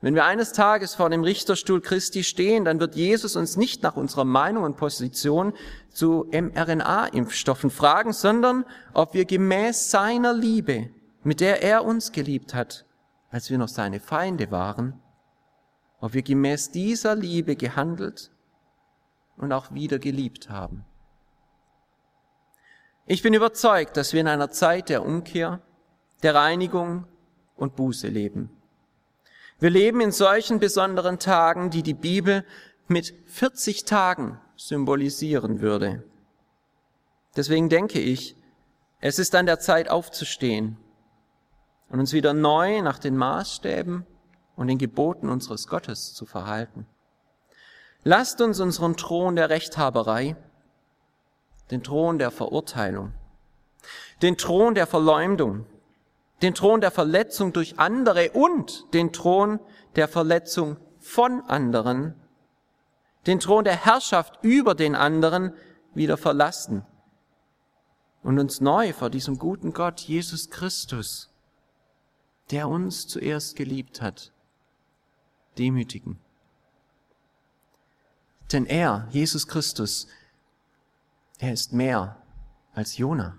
Wenn 0.00 0.14
wir 0.14 0.24
eines 0.24 0.52
Tages 0.52 0.94
vor 0.94 1.10
dem 1.10 1.24
Richterstuhl 1.24 1.82
Christi 1.82 2.24
stehen, 2.24 2.64
dann 2.64 2.80
wird 2.80 2.96
Jesus 2.96 3.36
uns 3.36 3.58
nicht 3.58 3.82
nach 3.82 3.96
unserer 3.96 4.24
Meinung 4.24 4.64
und 4.64 4.78
Position 4.78 5.52
zu 5.90 6.26
mRNA-Impfstoffen 6.32 7.68
fragen, 7.70 8.14
sondern 8.14 8.64
ob 8.94 9.12
wir 9.12 9.26
gemäß 9.26 9.90
seiner 9.90 10.32
Liebe, 10.32 10.88
mit 11.22 11.40
der 11.40 11.62
er 11.62 11.84
uns 11.84 12.12
geliebt 12.12 12.54
hat, 12.54 12.86
als 13.30 13.50
wir 13.50 13.58
noch 13.58 13.68
seine 13.68 14.00
Feinde 14.00 14.50
waren, 14.50 15.02
ob 16.06 16.14
wir 16.14 16.22
gemäß 16.22 16.70
dieser 16.70 17.16
Liebe 17.16 17.56
gehandelt 17.56 18.30
und 19.36 19.52
auch 19.52 19.74
wieder 19.74 19.98
geliebt 19.98 20.48
haben. 20.48 20.84
Ich 23.06 23.22
bin 23.22 23.34
überzeugt, 23.34 23.96
dass 23.96 24.12
wir 24.12 24.20
in 24.20 24.28
einer 24.28 24.50
Zeit 24.50 24.88
der 24.88 25.04
Umkehr, 25.04 25.60
der 26.22 26.36
Reinigung 26.36 27.08
und 27.56 27.74
Buße 27.74 28.06
leben. 28.06 28.50
Wir 29.58 29.70
leben 29.70 30.00
in 30.00 30.12
solchen 30.12 30.60
besonderen 30.60 31.18
Tagen, 31.18 31.70
die 31.70 31.82
die 31.82 31.94
Bibel 31.94 32.44
mit 32.86 33.12
40 33.26 33.84
Tagen 33.84 34.38
symbolisieren 34.54 35.60
würde. 35.60 36.04
Deswegen 37.34 37.68
denke 37.68 37.98
ich, 37.98 38.36
es 39.00 39.18
ist 39.18 39.34
an 39.34 39.46
der 39.46 39.58
Zeit 39.58 39.90
aufzustehen 39.90 40.76
und 41.88 41.98
uns 41.98 42.12
wieder 42.12 42.32
neu 42.32 42.80
nach 42.82 43.00
den 43.00 43.16
Maßstäben 43.16 44.06
und 44.56 44.68
den 44.68 44.78
Geboten 44.78 45.28
unseres 45.28 45.68
Gottes 45.68 46.14
zu 46.14 46.26
verhalten. 46.26 46.86
Lasst 48.02 48.40
uns 48.40 48.60
unseren 48.60 48.96
Thron 48.96 49.36
der 49.36 49.50
Rechthaberei, 49.50 50.36
den 51.70 51.82
Thron 51.82 52.18
der 52.18 52.30
Verurteilung, 52.30 53.12
den 54.22 54.36
Thron 54.36 54.74
der 54.74 54.86
Verleumdung, 54.86 55.66
den 56.42 56.54
Thron 56.54 56.80
der 56.80 56.90
Verletzung 56.90 57.52
durch 57.52 57.78
andere 57.78 58.30
und 58.32 58.92
den 58.94 59.12
Thron 59.12 59.60
der 59.96 60.08
Verletzung 60.08 60.76
von 60.98 61.42
anderen, 61.42 62.14
den 63.26 63.40
Thron 63.40 63.64
der 63.64 63.84
Herrschaft 63.84 64.38
über 64.42 64.74
den 64.74 64.94
anderen 64.94 65.52
wieder 65.94 66.16
verlassen 66.16 66.84
und 68.22 68.38
uns 68.38 68.60
neu 68.60 68.92
vor 68.92 69.08
diesem 69.08 69.38
guten 69.38 69.72
Gott, 69.72 70.00
Jesus 70.00 70.50
Christus, 70.50 71.30
der 72.50 72.68
uns 72.68 73.06
zuerst 73.06 73.56
geliebt 73.56 74.02
hat, 74.02 74.32
demütigen. 75.58 76.18
Denn 78.52 78.66
er, 78.66 79.08
Jesus 79.10 79.46
Christus, 79.48 80.06
er 81.38 81.52
ist 81.52 81.72
mehr 81.72 82.16
als 82.74 82.96
Jona. 82.96 83.36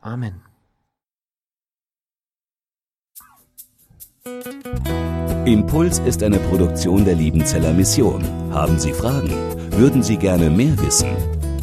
Amen. 0.00 0.42
Impuls 5.44 5.98
ist 5.98 6.22
eine 6.22 6.38
Produktion 6.38 7.04
der 7.04 7.14
Liebenzeller 7.14 7.72
Mission. 7.72 8.24
Haben 8.52 8.78
Sie 8.78 8.92
Fragen? 8.92 9.30
Würden 9.72 10.02
Sie 10.02 10.16
gerne 10.16 10.48
mehr 10.50 10.78
wissen? 10.78 11.41